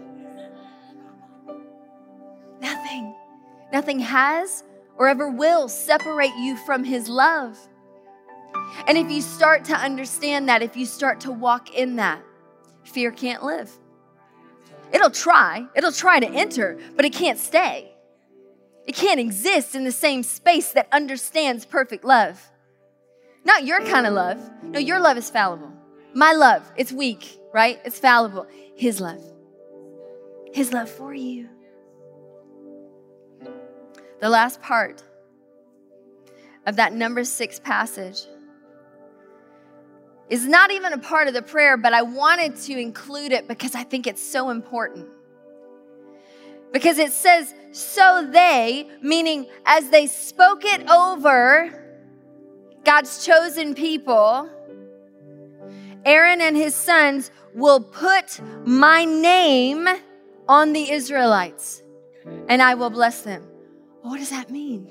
Nothing, 2.62 3.16
nothing 3.72 4.00
has 4.00 4.64
or 4.98 5.08
ever 5.08 5.30
will 5.30 5.68
separate 5.68 6.36
you 6.38 6.58
from 6.58 6.84
His 6.84 7.10
love. 7.10 7.58
And 8.88 8.98
if 8.98 9.12
you 9.12 9.22
start 9.22 9.66
to 9.66 9.76
understand 9.76 10.50
that, 10.50 10.62
if 10.62 10.76
you 10.78 10.86
start 10.86 11.20
to 11.22 11.32
walk 11.32 11.74
in 11.76 11.98
that, 11.98 12.22
fear 12.84 13.12
can't 13.12 13.44
live. 13.44 13.72
It'll 14.94 15.10
try, 15.10 15.68
it'll 15.76 15.92
try 15.92 16.20
to 16.20 16.28
enter, 16.28 16.78
but 16.96 17.06
it 17.06 17.14
can't 17.14 17.40
stay. 17.40 17.92
It 18.86 18.96
can't 18.96 19.20
exist 19.20 19.76
in 19.76 19.84
the 19.84 19.92
same 19.92 20.24
space 20.24 20.72
that 20.74 20.88
understands 20.92 21.66
perfect 21.66 22.06
love. 22.06 22.52
Not 23.44 23.66
your 23.66 23.82
kind 23.82 24.08
of 24.08 24.14
love. 24.14 24.40
No, 24.64 24.80
your 24.80 25.00
love 25.00 25.18
is 25.18 25.30
fallible. 25.30 25.72
My 26.14 26.34
love, 26.34 26.72
it's 26.78 26.92
weak, 26.92 27.38
right? 27.54 27.80
It's 27.84 28.00
fallible. 28.00 28.48
His 28.76 29.02
love. 29.02 29.24
His 30.54 30.72
love 30.72 30.90
for 30.90 31.14
you. 31.14 31.50
The 34.22 34.30
last 34.30 34.62
part 34.62 35.04
of 36.66 36.78
that 36.78 36.94
number 36.94 37.24
six 37.24 37.60
passage 37.60 38.26
is 40.30 40.48
not 40.48 40.72
even 40.72 40.94
a 40.94 40.98
part 40.98 41.28
of 41.28 41.34
the 41.34 41.42
prayer, 41.42 41.78
but 41.78 41.94
I 41.94 42.02
wanted 42.02 42.56
to 42.56 42.78
include 42.80 43.32
it 43.32 43.48
because 43.48 43.76
I 43.76 43.84
think 43.84 44.08
it's 44.08 44.24
so 44.24 44.50
important. 44.50 45.08
Because 46.74 46.98
it 46.98 47.12
says, 47.12 47.54
so 47.72 48.28
they, 48.32 48.90
meaning 49.02 49.48
as 49.66 49.90
they 49.90 50.08
spoke 50.08 50.66
it 50.66 50.90
over 50.90 51.84
God's 52.84 53.26
chosen 53.26 53.76
people, 53.76 54.50
Aaron 56.06 56.42
and 56.42 56.58
his 56.58 56.76
sons 56.76 57.32
will 57.54 57.80
put 57.80 58.40
my 58.66 59.06
name 59.06 59.88
on 60.48 60.74
the 60.74 60.92
Israelites 60.92 61.84
and 62.50 62.62
I 62.62 62.74
will 62.76 62.90
bless 62.90 63.22
them. 63.22 63.44
What 64.06 64.20
does 64.20 64.30
that 64.30 64.52
mean? 64.52 64.88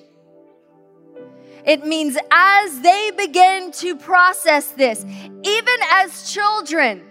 It 1.64 1.86
means 1.86 2.18
as 2.32 2.80
they 2.80 3.12
begin 3.16 3.70
to 3.70 3.94
process 3.94 4.72
this, 4.72 5.04
even 5.04 5.76
as 5.92 6.32
children, 6.32 7.04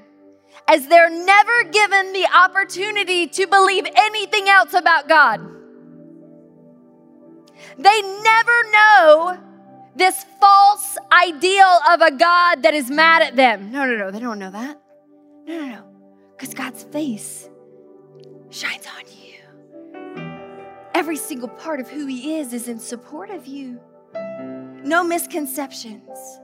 as 0.68 0.86
they're 0.90 1.10
never 1.10 1.64
given 1.64 2.12
the 2.12 2.28
opportunity 2.36 3.28
to 3.28 3.48
believe 3.48 3.86
anything 3.96 4.50
else 4.50 4.74
about 4.74 5.08
God, 5.08 5.40
they 7.78 8.02
never 8.02 8.64
know 8.74 9.38
this 9.96 10.26
false 10.42 10.98
ideal 11.10 11.80
of 11.90 12.02
a 12.02 12.12
God 12.12 12.64
that 12.64 12.74
is 12.74 12.92
mad 12.92 13.22
at 13.22 13.38
them. 13.38 13.72
No, 13.72 13.86
no, 13.86 13.96
no, 13.96 14.12
they 14.12 14.20
don't 14.20 14.40
know 14.40 14.52
that. 14.52 14.78
No, 15.46 15.58
no, 15.58 15.68
no. 15.68 15.84
Because 16.36 16.54
God's 16.54 16.84
face 16.84 17.48
shines 18.50 18.86
on 18.88 19.06
you. 19.08 19.23
Every 20.96 21.18
single 21.18 21.50
part 21.50 21.80
of 21.80 21.90
who 21.90 22.06
He 22.06 22.36
is 22.38 22.54
is 22.54 22.68
in 22.68 22.80
support 22.80 23.30
of 23.30 23.48
you 23.48 23.80
no 24.84 25.04
misconceptions. 25.04 26.40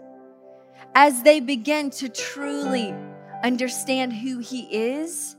As 0.95 1.23
they 1.23 1.39
begin 1.39 1.89
to 1.91 2.09
truly 2.09 2.93
understand 3.43 4.13
who 4.13 4.39
He 4.39 4.61
is, 4.71 5.35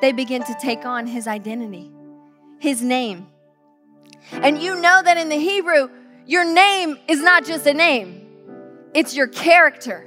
they 0.00 0.12
begin 0.12 0.42
to 0.44 0.54
take 0.60 0.84
on 0.84 1.06
His 1.06 1.26
identity, 1.26 1.90
His 2.58 2.82
name. 2.82 3.26
And 4.32 4.58
you 4.58 4.76
know 4.80 5.02
that 5.02 5.16
in 5.16 5.28
the 5.28 5.36
Hebrew, 5.36 5.88
your 6.26 6.44
name 6.44 6.98
is 7.08 7.20
not 7.20 7.44
just 7.44 7.66
a 7.66 7.74
name, 7.74 8.26
it's 8.94 9.16
your 9.16 9.26
character, 9.26 10.06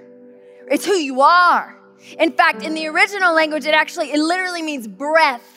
it's 0.69 0.85
who 0.85 0.93
you 0.93 1.21
are. 1.21 1.75
In 2.19 2.31
fact, 2.31 2.63
in 2.63 2.75
the 2.75 2.87
original 2.87 3.33
language, 3.33 3.65
it 3.65 3.73
actually, 3.73 4.11
it 4.11 4.19
literally 4.19 4.61
means 4.61 4.87
breath. 4.87 5.56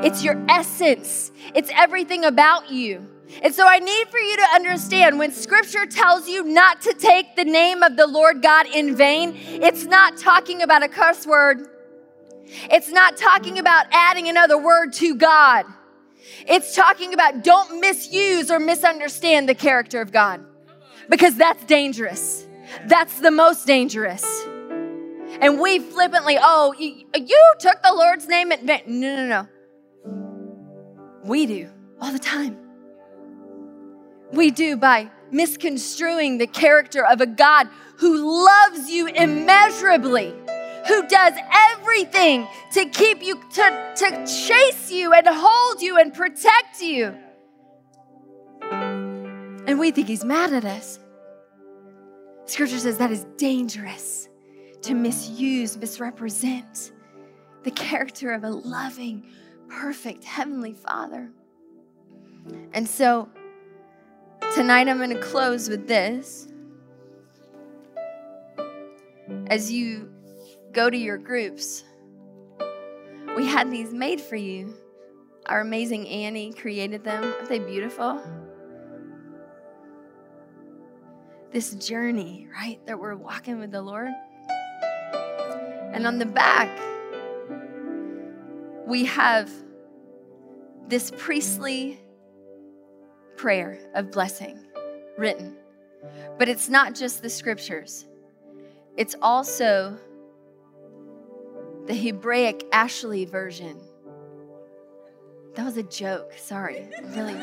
It's 0.00 0.22
your 0.22 0.42
essence. 0.48 1.32
It's 1.54 1.70
everything 1.74 2.24
about 2.24 2.70
you. 2.70 3.06
And 3.42 3.54
so 3.54 3.66
I 3.66 3.78
need 3.78 4.08
for 4.08 4.18
you 4.18 4.36
to 4.36 4.46
understand 4.54 5.18
when 5.18 5.32
scripture 5.32 5.86
tells 5.86 6.28
you 6.28 6.44
not 6.44 6.80
to 6.82 6.94
take 6.94 7.36
the 7.36 7.44
name 7.44 7.82
of 7.82 7.96
the 7.96 8.06
Lord 8.06 8.42
God 8.42 8.66
in 8.66 8.96
vain, 8.96 9.34
it's 9.36 9.84
not 9.84 10.16
talking 10.16 10.62
about 10.62 10.82
a 10.82 10.88
curse 10.88 11.26
word. 11.26 11.68
It's 12.70 12.90
not 12.90 13.16
talking 13.16 13.58
about 13.58 13.86
adding 13.90 14.28
another 14.28 14.56
word 14.56 14.92
to 14.94 15.14
God. 15.14 15.66
It's 16.46 16.74
talking 16.74 17.12
about 17.12 17.44
don't 17.44 17.80
misuse 17.80 18.50
or 18.50 18.58
misunderstand 18.58 19.48
the 19.48 19.54
character 19.54 20.00
of 20.00 20.12
God 20.12 20.44
because 21.08 21.36
that's 21.36 21.62
dangerous. 21.64 22.46
That's 22.86 23.20
the 23.20 23.30
most 23.30 23.66
dangerous. 23.66 24.24
And 25.40 25.60
we 25.60 25.78
flippantly, 25.78 26.36
oh, 26.40 26.74
you, 26.78 27.04
took 27.60 27.82
the 27.82 27.92
Lord's 27.94 28.26
name 28.26 28.52
in 28.52 28.66
vain. 28.66 28.82
No, 28.86 29.16
no, 29.16 29.26
no. 29.26 29.48
We 31.24 31.46
do 31.46 31.70
all 32.00 32.12
the 32.12 32.18
time. 32.18 32.56
We 34.32 34.50
do 34.50 34.76
by 34.76 35.10
misconstruing 35.30 36.38
the 36.38 36.46
character 36.46 37.04
of 37.04 37.20
a 37.20 37.26
God 37.26 37.68
who 37.98 38.44
loves 38.44 38.90
you 38.90 39.08
immeasurably, 39.08 40.32
who 40.86 41.06
does 41.08 41.34
everything 41.72 42.46
to 42.72 42.88
keep 42.90 43.22
you, 43.22 43.40
to, 43.54 43.92
to 43.96 44.26
chase 44.26 44.90
you 44.90 45.12
and 45.12 45.26
hold 45.28 45.82
you 45.82 45.98
and 45.98 46.14
protect 46.14 46.80
you. 46.80 47.16
And 48.70 49.78
we 49.78 49.90
think 49.90 50.08
he's 50.08 50.24
mad 50.24 50.52
at 50.52 50.64
us. 50.64 50.98
Scripture 52.46 52.78
says 52.78 52.98
that 52.98 53.10
is 53.10 53.24
dangerous 53.36 54.28
to 54.82 54.94
misuse, 54.94 55.76
misrepresent 55.76 56.92
the 57.64 57.70
character 57.72 58.32
of 58.32 58.44
a 58.44 58.50
loving, 58.50 59.26
perfect 59.68 60.24
Heavenly 60.24 60.72
Father. 60.72 61.30
And 62.72 62.88
so 62.88 63.28
tonight 64.54 64.88
I'm 64.88 64.98
going 64.98 65.10
to 65.10 65.20
close 65.20 65.68
with 65.68 65.86
this. 65.86 66.48
As 69.48 69.72
you 69.72 70.10
go 70.72 70.90
to 70.90 70.96
your 70.96 71.18
groups, 71.18 71.84
we 73.36 73.46
had 73.46 73.70
these 73.70 73.92
made 73.92 74.20
for 74.20 74.36
you. 74.36 74.74
Our 75.46 75.60
amazing 75.60 76.08
Annie 76.08 76.52
created 76.52 77.04
them. 77.04 77.24
Aren't 77.24 77.48
they 77.48 77.58
beautiful? 77.58 78.20
This 81.50 81.74
journey, 81.74 82.48
right, 82.52 82.84
that 82.86 82.98
we're 82.98 83.16
walking 83.16 83.58
with 83.58 83.70
the 83.70 83.80
Lord. 83.80 84.10
And 85.92 86.06
on 86.06 86.18
the 86.18 86.26
back, 86.26 86.68
we 88.88 89.04
have 89.04 89.50
this 90.88 91.12
priestly 91.18 92.00
prayer 93.36 93.78
of 93.94 94.10
blessing 94.10 94.58
written. 95.18 95.54
But 96.38 96.48
it's 96.48 96.70
not 96.70 96.94
just 96.94 97.20
the 97.22 97.28
scriptures, 97.28 98.06
it's 98.96 99.14
also 99.20 99.98
the 101.86 101.94
Hebraic 101.94 102.64
Ashley 102.72 103.26
version. 103.26 103.78
That 105.54 105.66
was 105.66 105.76
a 105.76 105.82
joke. 105.82 106.32
Sorry. 106.38 106.88
Really. 107.14 107.34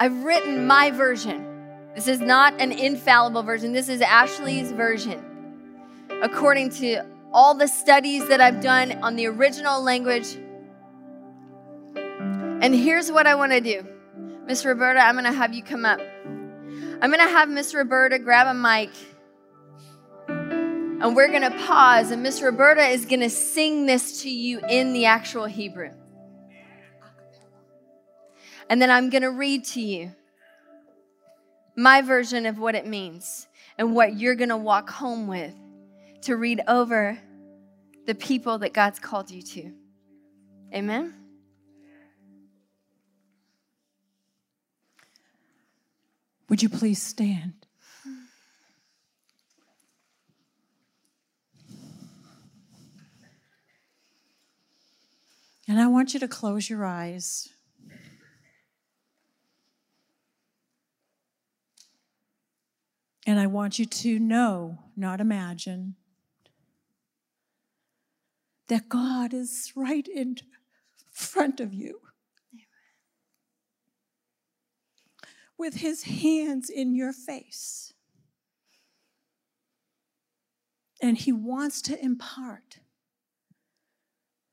I've 0.00 0.24
written 0.24 0.66
my 0.66 0.90
version. 0.90 1.47
This 1.94 2.06
is 2.06 2.20
not 2.20 2.60
an 2.60 2.72
infallible 2.72 3.42
version. 3.42 3.72
This 3.72 3.88
is 3.88 4.00
Ashley's 4.00 4.72
version. 4.72 5.24
According 6.22 6.70
to 6.70 7.04
all 7.32 7.54
the 7.54 7.68
studies 7.68 8.28
that 8.28 8.40
I've 8.40 8.60
done 8.60 8.92
on 9.02 9.16
the 9.16 9.26
original 9.26 9.82
language. 9.82 10.36
And 11.96 12.74
here's 12.74 13.12
what 13.12 13.26
I 13.26 13.34
want 13.34 13.52
to 13.52 13.60
do. 13.60 13.86
Miss 14.46 14.64
Roberta, 14.64 15.00
I'm 15.00 15.14
going 15.14 15.24
to 15.24 15.32
have 15.32 15.52
you 15.52 15.62
come 15.62 15.84
up. 15.84 16.00
I'm 17.00 17.10
going 17.10 17.24
to 17.24 17.28
have 17.28 17.48
Miss 17.48 17.74
Roberta 17.74 18.18
grab 18.18 18.46
a 18.46 18.54
mic. 18.54 18.90
And 20.26 21.14
we're 21.14 21.28
going 21.28 21.42
to 21.42 21.56
pause, 21.66 22.10
and 22.10 22.22
Miss 22.22 22.42
Roberta 22.42 22.82
is 22.82 23.04
going 23.04 23.20
to 23.20 23.30
sing 23.30 23.86
this 23.86 24.22
to 24.22 24.30
you 24.30 24.60
in 24.68 24.92
the 24.92 25.04
actual 25.04 25.44
Hebrew. 25.44 25.90
And 28.68 28.82
then 28.82 28.90
I'm 28.90 29.08
going 29.08 29.22
to 29.22 29.30
read 29.30 29.64
to 29.66 29.80
you 29.80 30.12
my 31.78 32.02
version 32.02 32.44
of 32.44 32.58
what 32.58 32.74
it 32.74 32.86
means 32.86 33.46
and 33.78 33.94
what 33.94 34.16
you're 34.16 34.34
going 34.34 34.48
to 34.48 34.56
walk 34.56 34.90
home 34.90 35.28
with 35.28 35.54
to 36.20 36.34
read 36.34 36.60
over 36.66 37.16
the 38.04 38.16
people 38.16 38.58
that 38.58 38.72
God's 38.72 38.98
called 38.98 39.30
you 39.30 39.42
to. 39.42 39.72
Amen? 40.74 41.14
Would 46.48 46.64
you 46.64 46.68
please 46.68 47.00
stand? 47.00 47.52
And 55.68 55.78
I 55.78 55.86
want 55.86 56.12
you 56.12 56.18
to 56.18 56.28
close 56.28 56.68
your 56.68 56.84
eyes. 56.84 57.50
And 63.28 63.38
I 63.38 63.46
want 63.46 63.78
you 63.78 63.84
to 63.84 64.18
know, 64.18 64.78
not 64.96 65.20
imagine, 65.20 65.96
that 68.68 68.88
God 68.88 69.34
is 69.34 69.70
right 69.76 70.08
in 70.08 70.36
front 71.12 71.60
of 71.60 71.74
you. 71.74 72.00
With 75.58 75.74
his 75.74 76.04
hands 76.04 76.70
in 76.70 76.94
your 76.94 77.12
face. 77.12 77.92
And 81.02 81.18
he 81.18 81.30
wants 81.30 81.82
to 81.82 82.02
impart 82.02 82.78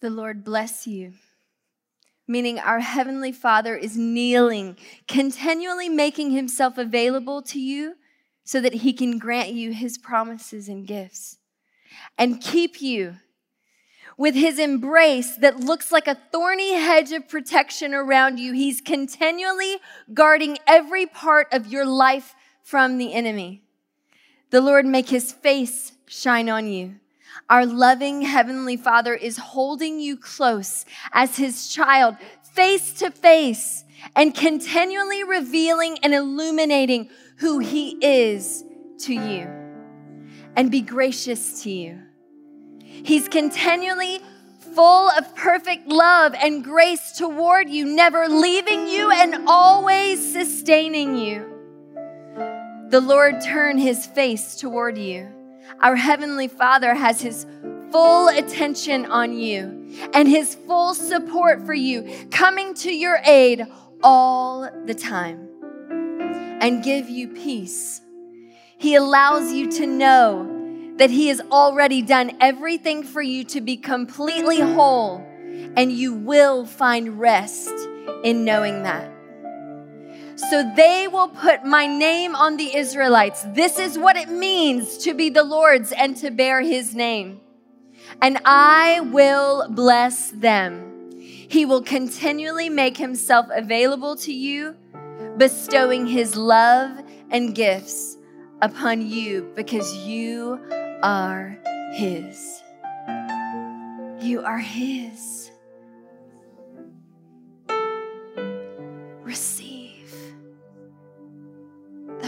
The 0.00 0.10
Lord 0.10 0.44
bless 0.44 0.86
you. 0.86 1.14
Meaning, 2.28 2.58
our 2.58 2.80
Heavenly 2.80 3.32
Father 3.32 3.76
is 3.76 3.96
kneeling, 3.96 4.76
continually 5.06 5.88
making 5.88 6.32
Himself 6.32 6.76
available 6.76 7.40
to 7.42 7.60
you 7.60 7.94
so 8.44 8.60
that 8.60 8.74
He 8.74 8.92
can 8.92 9.18
grant 9.18 9.50
you 9.50 9.72
His 9.72 9.96
promises 9.96 10.68
and 10.68 10.86
gifts 10.86 11.38
and 12.18 12.40
keep 12.40 12.82
you 12.82 13.16
with 14.18 14.34
His 14.34 14.58
embrace 14.58 15.36
that 15.36 15.60
looks 15.60 15.92
like 15.92 16.08
a 16.08 16.18
thorny 16.32 16.74
hedge 16.74 17.12
of 17.12 17.28
protection 17.28 17.94
around 17.94 18.38
you. 18.38 18.52
He's 18.52 18.80
continually 18.80 19.76
guarding 20.12 20.58
every 20.66 21.06
part 21.06 21.48
of 21.52 21.68
your 21.68 21.86
life 21.86 22.34
from 22.62 22.98
the 22.98 23.14
enemy. 23.14 23.62
The 24.50 24.60
Lord 24.60 24.84
make 24.84 25.08
His 25.08 25.32
face 25.32 25.92
shine 26.06 26.48
on 26.48 26.66
you. 26.66 26.96
Our 27.48 27.66
loving 27.66 28.22
Heavenly 28.22 28.76
Father 28.76 29.14
is 29.14 29.36
holding 29.36 30.00
you 30.00 30.16
close 30.16 30.84
as 31.12 31.36
His 31.36 31.68
child, 31.68 32.16
face 32.52 32.92
to 32.94 33.10
face, 33.10 33.84
and 34.14 34.34
continually 34.34 35.24
revealing 35.24 35.98
and 36.02 36.14
illuminating 36.14 37.10
who 37.38 37.58
He 37.58 37.96
is 38.04 38.64
to 39.00 39.14
you 39.14 39.48
and 40.56 40.70
be 40.70 40.80
gracious 40.80 41.62
to 41.62 41.70
you. 41.70 42.00
He's 42.80 43.28
continually 43.28 44.20
full 44.74 45.10
of 45.10 45.34
perfect 45.34 45.88
love 45.88 46.34
and 46.34 46.64
grace 46.64 47.12
toward 47.12 47.68
you, 47.68 47.84
never 47.84 48.28
leaving 48.28 48.88
you 48.88 49.10
and 49.10 49.46
always 49.46 50.32
sustaining 50.32 51.16
you. 51.16 51.52
The 52.88 53.00
Lord 53.00 53.40
turn 53.40 53.78
his 53.78 54.06
face 54.06 54.56
toward 54.56 54.96
you. 54.96 55.35
Our 55.80 55.96
Heavenly 55.96 56.48
Father 56.48 56.94
has 56.94 57.20
his 57.20 57.46
full 57.90 58.28
attention 58.28 59.06
on 59.06 59.32
you 59.32 59.92
and 60.12 60.28
his 60.28 60.54
full 60.54 60.94
support 60.94 61.64
for 61.64 61.74
you, 61.74 62.28
coming 62.30 62.74
to 62.74 62.92
your 62.92 63.20
aid 63.24 63.66
all 64.02 64.68
the 64.86 64.94
time 64.94 65.48
and 66.60 66.82
give 66.82 67.08
you 67.08 67.28
peace. 67.28 68.00
He 68.78 68.94
allows 68.94 69.52
you 69.52 69.70
to 69.72 69.86
know 69.86 70.52
that 70.96 71.10
He 71.10 71.28
has 71.28 71.40
already 71.50 72.02
done 72.02 72.36
everything 72.40 73.02
for 73.02 73.22
you 73.22 73.44
to 73.44 73.60
be 73.60 73.76
completely 73.76 74.60
whole, 74.60 75.18
and 75.76 75.92
you 75.92 76.14
will 76.14 76.64
find 76.66 77.18
rest 77.18 77.72
in 78.24 78.44
knowing 78.44 78.82
that. 78.82 79.15
So 80.36 80.70
they 80.76 81.08
will 81.08 81.28
put 81.28 81.64
my 81.64 81.86
name 81.86 82.36
on 82.36 82.58
the 82.58 82.76
Israelites. 82.76 83.42
This 83.54 83.78
is 83.78 83.98
what 83.98 84.16
it 84.16 84.28
means 84.28 84.98
to 84.98 85.14
be 85.14 85.30
the 85.30 85.42
Lord's 85.42 85.92
and 85.92 86.14
to 86.18 86.30
bear 86.30 86.60
His 86.60 86.94
name. 86.94 87.40
And 88.20 88.38
I 88.44 89.00
will 89.00 89.66
bless 89.70 90.30
them. 90.30 91.10
He 91.18 91.64
will 91.64 91.82
continually 91.82 92.68
make 92.68 92.98
Himself 92.98 93.46
available 93.50 94.14
to 94.16 94.32
you, 94.32 94.76
bestowing 95.38 96.06
His 96.06 96.36
love 96.36 97.02
and 97.30 97.54
gifts 97.54 98.18
upon 98.60 99.08
you 99.08 99.50
because 99.56 99.96
you 100.06 100.60
are 101.02 101.58
His. 101.94 102.62
You 104.20 104.42
are 104.44 104.58
His. 104.58 105.50
Receive 109.22 109.65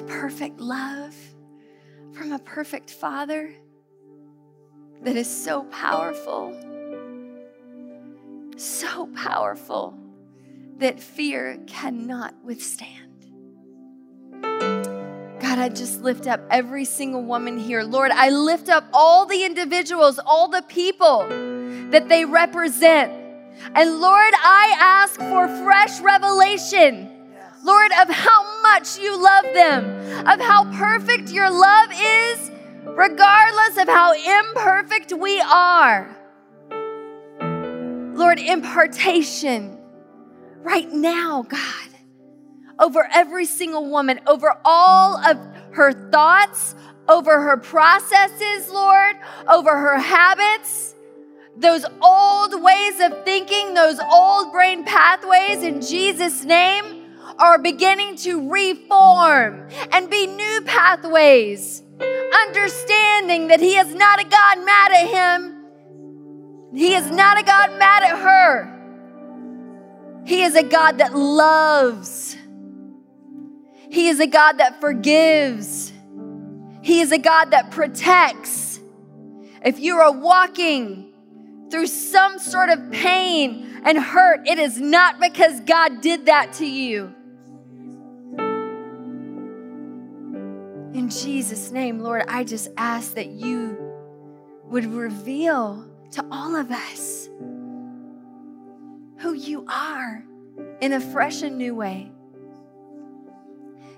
perfect 0.08 0.58
love 0.60 1.14
from 2.12 2.32
a 2.32 2.38
perfect 2.38 2.90
Father 2.90 3.54
that 5.02 5.16
is 5.16 5.28
so 5.28 5.64
powerful, 5.64 6.54
so 8.56 9.06
powerful 9.14 9.96
that 10.78 10.98
fear 10.98 11.58
cannot 11.66 12.34
withstand. 12.42 13.04
God, 14.42 15.58
I 15.58 15.68
just 15.68 16.02
lift 16.02 16.26
up 16.26 16.40
every 16.50 16.84
single 16.84 17.22
woman 17.22 17.58
here. 17.58 17.82
Lord, 17.82 18.10
I 18.10 18.30
lift 18.30 18.68
up 18.68 18.84
all 18.92 19.26
the 19.26 19.44
individuals, 19.44 20.18
all 20.18 20.48
the 20.48 20.62
people 20.62 21.26
that 21.90 22.08
they 22.08 22.24
represent. 22.24 23.12
And 23.74 24.00
Lord, 24.00 24.34
I 24.36 24.74
ask 24.78 25.18
for 25.20 25.48
fresh 25.64 26.00
revelation, 26.00 27.07
Lord, 27.68 27.92
of 28.00 28.08
how 28.08 28.62
much 28.62 28.98
you 28.98 29.22
love 29.22 29.44
them, 29.52 29.84
of 30.26 30.40
how 30.40 30.64
perfect 30.72 31.30
your 31.30 31.50
love 31.50 31.90
is, 31.92 32.50
regardless 32.86 33.76
of 33.76 33.88
how 33.88 34.14
imperfect 34.14 35.12
we 35.12 35.38
are. 35.42 36.16
Lord, 38.14 38.38
impartation 38.38 39.76
right 40.62 40.90
now, 40.90 41.42
God 41.42 41.88
over 42.78 43.08
every 43.12 43.44
single 43.44 43.90
woman, 43.90 44.20
over 44.26 44.56
all 44.64 45.18
of 45.18 45.36
her 45.72 45.92
thoughts, 46.10 46.74
over 47.08 47.42
her 47.42 47.56
processes, 47.56 48.70
Lord, 48.70 49.16
over 49.48 49.76
her 49.76 49.98
habits, 49.98 50.94
those 51.56 51.84
old 52.00 52.62
ways 52.62 53.00
of 53.00 53.24
thinking, 53.24 53.74
those 53.74 53.98
old 54.12 54.52
brain 54.52 54.84
pathways 54.84 55.62
in 55.62 55.80
Jesus' 55.80 56.44
name 56.44 56.97
are 57.38 57.58
beginning 57.58 58.16
to 58.16 58.50
reform 58.50 59.68
and 59.92 60.10
be 60.10 60.26
new 60.26 60.62
pathways. 60.66 61.82
Understanding 62.46 63.48
that 63.48 63.60
He 63.60 63.76
is 63.76 63.94
not 63.94 64.20
a 64.20 64.24
God 64.24 64.64
mad 64.64 64.92
at 64.92 65.06
him, 65.08 65.64
He 66.74 66.94
is 66.94 67.10
not 67.10 67.40
a 67.40 67.42
God 67.42 67.78
mad 67.78 68.02
at 68.02 68.18
her. 68.18 68.74
He 70.26 70.42
is 70.42 70.54
a 70.54 70.62
God 70.62 70.98
that 70.98 71.16
loves. 71.16 72.36
He 73.90 74.08
is 74.08 74.20
a 74.20 74.26
God 74.26 74.58
that 74.58 74.80
forgives. 74.80 75.92
He 76.82 77.00
is 77.00 77.12
a 77.12 77.18
God 77.18 77.52
that 77.52 77.70
protects. 77.70 78.78
If 79.64 79.80
you 79.80 79.96
are 79.96 80.12
walking 80.12 81.12
through 81.70 81.86
some 81.86 82.38
sort 82.38 82.68
of 82.68 82.90
pain 82.90 83.80
and 83.84 83.98
hurt, 83.98 84.46
it 84.46 84.58
is 84.58 84.78
not 84.78 85.18
because 85.20 85.60
God 85.60 86.00
did 86.00 86.26
that 86.26 86.52
to 86.54 86.66
you. 86.66 87.14
In 91.08 91.12
Jesus' 91.12 91.70
name, 91.70 92.00
Lord, 92.00 92.24
I 92.28 92.44
just 92.44 92.68
ask 92.76 93.14
that 93.14 93.28
you 93.28 93.78
would 94.64 94.84
reveal 94.84 95.88
to 96.10 96.22
all 96.30 96.54
of 96.54 96.70
us 96.70 97.30
who 99.16 99.32
you 99.32 99.64
are 99.70 100.22
in 100.82 100.92
a 100.92 101.00
fresh 101.00 101.40
and 101.40 101.56
new 101.56 101.74
way. 101.74 102.12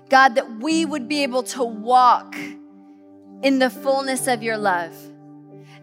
God, 0.07 0.35
that 0.35 0.61
we 0.61 0.85
would 0.85 1.09
be 1.09 1.23
able 1.23 1.43
to 1.43 1.65
walk 1.65 2.33
in 3.43 3.59
the 3.59 3.69
fullness 3.69 4.27
of 4.27 4.41
your 4.41 4.55
love, 4.55 4.95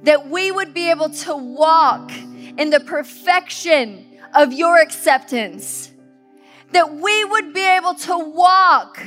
that 0.05 0.31
we 0.31 0.51
would 0.51 0.73
be 0.73 0.89
able 0.89 1.11
to 1.11 1.37
walk 1.37 2.11
in 2.57 2.71
the 2.71 2.81
perfection 2.81 4.07
of 4.35 4.55
your 4.55 4.81
acceptance, 4.81 5.93
that 6.73 6.95
we 6.95 7.23
would 7.27 7.53
be 7.53 7.69
able 7.77 7.97
to 7.97 8.17
walk 8.17 8.99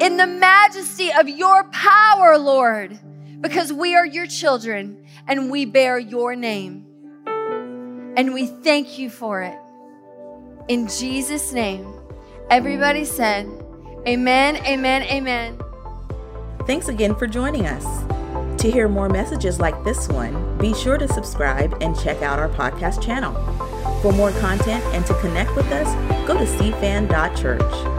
in 0.00 0.16
the 0.16 0.26
majesty 0.26 1.10
of 1.12 1.28
your 1.28 1.64
power, 1.64 2.36
Lord, 2.38 2.98
because 3.40 3.72
we 3.72 3.94
are 3.94 4.06
your 4.06 4.26
children 4.26 5.04
and 5.26 5.50
we 5.50 5.64
bear 5.64 5.98
your 5.98 6.36
name. 6.36 6.86
And 8.16 8.34
we 8.34 8.46
thank 8.46 8.98
you 8.98 9.10
for 9.10 9.42
it. 9.42 9.58
In 10.68 10.88
Jesus' 10.88 11.52
name, 11.52 11.92
everybody 12.50 13.04
said, 13.04 13.46
Amen, 14.06 14.56
amen, 14.64 15.02
amen. 15.04 15.58
Thanks 16.66 16.88
again 16.88 17.14
for 17.14 17.26
joining 17.26 17.66
us. 17.66 18.04
To 18.62 18.70
hear 18.70 18.88
more 18.88 19.08
messages 19.08 19.60
like 19.60 19.82
this 19.84 20.08
one, 20.08 20.58
be 20.58 20.74
sure 20.74 20.98
to 20.98 21.08
subscribe 21.08 21.76
and 21.82 21.98
check 21.98 22.22
out 22.22 22.38
our 22.38 22.48
podcast 22.48 23.02
channel. 23.02 23.34
For 24.00 24.12
more 24.12 24.30
content 24.32 24.82
and 24.94 25.04
to 25.06 25.14
connect 25.20 25.54
with 25.56 25.70
us, 25.72 25.86
go 26.26 26.34
to 26.34 26.44
cfan.church. 26.44 27.95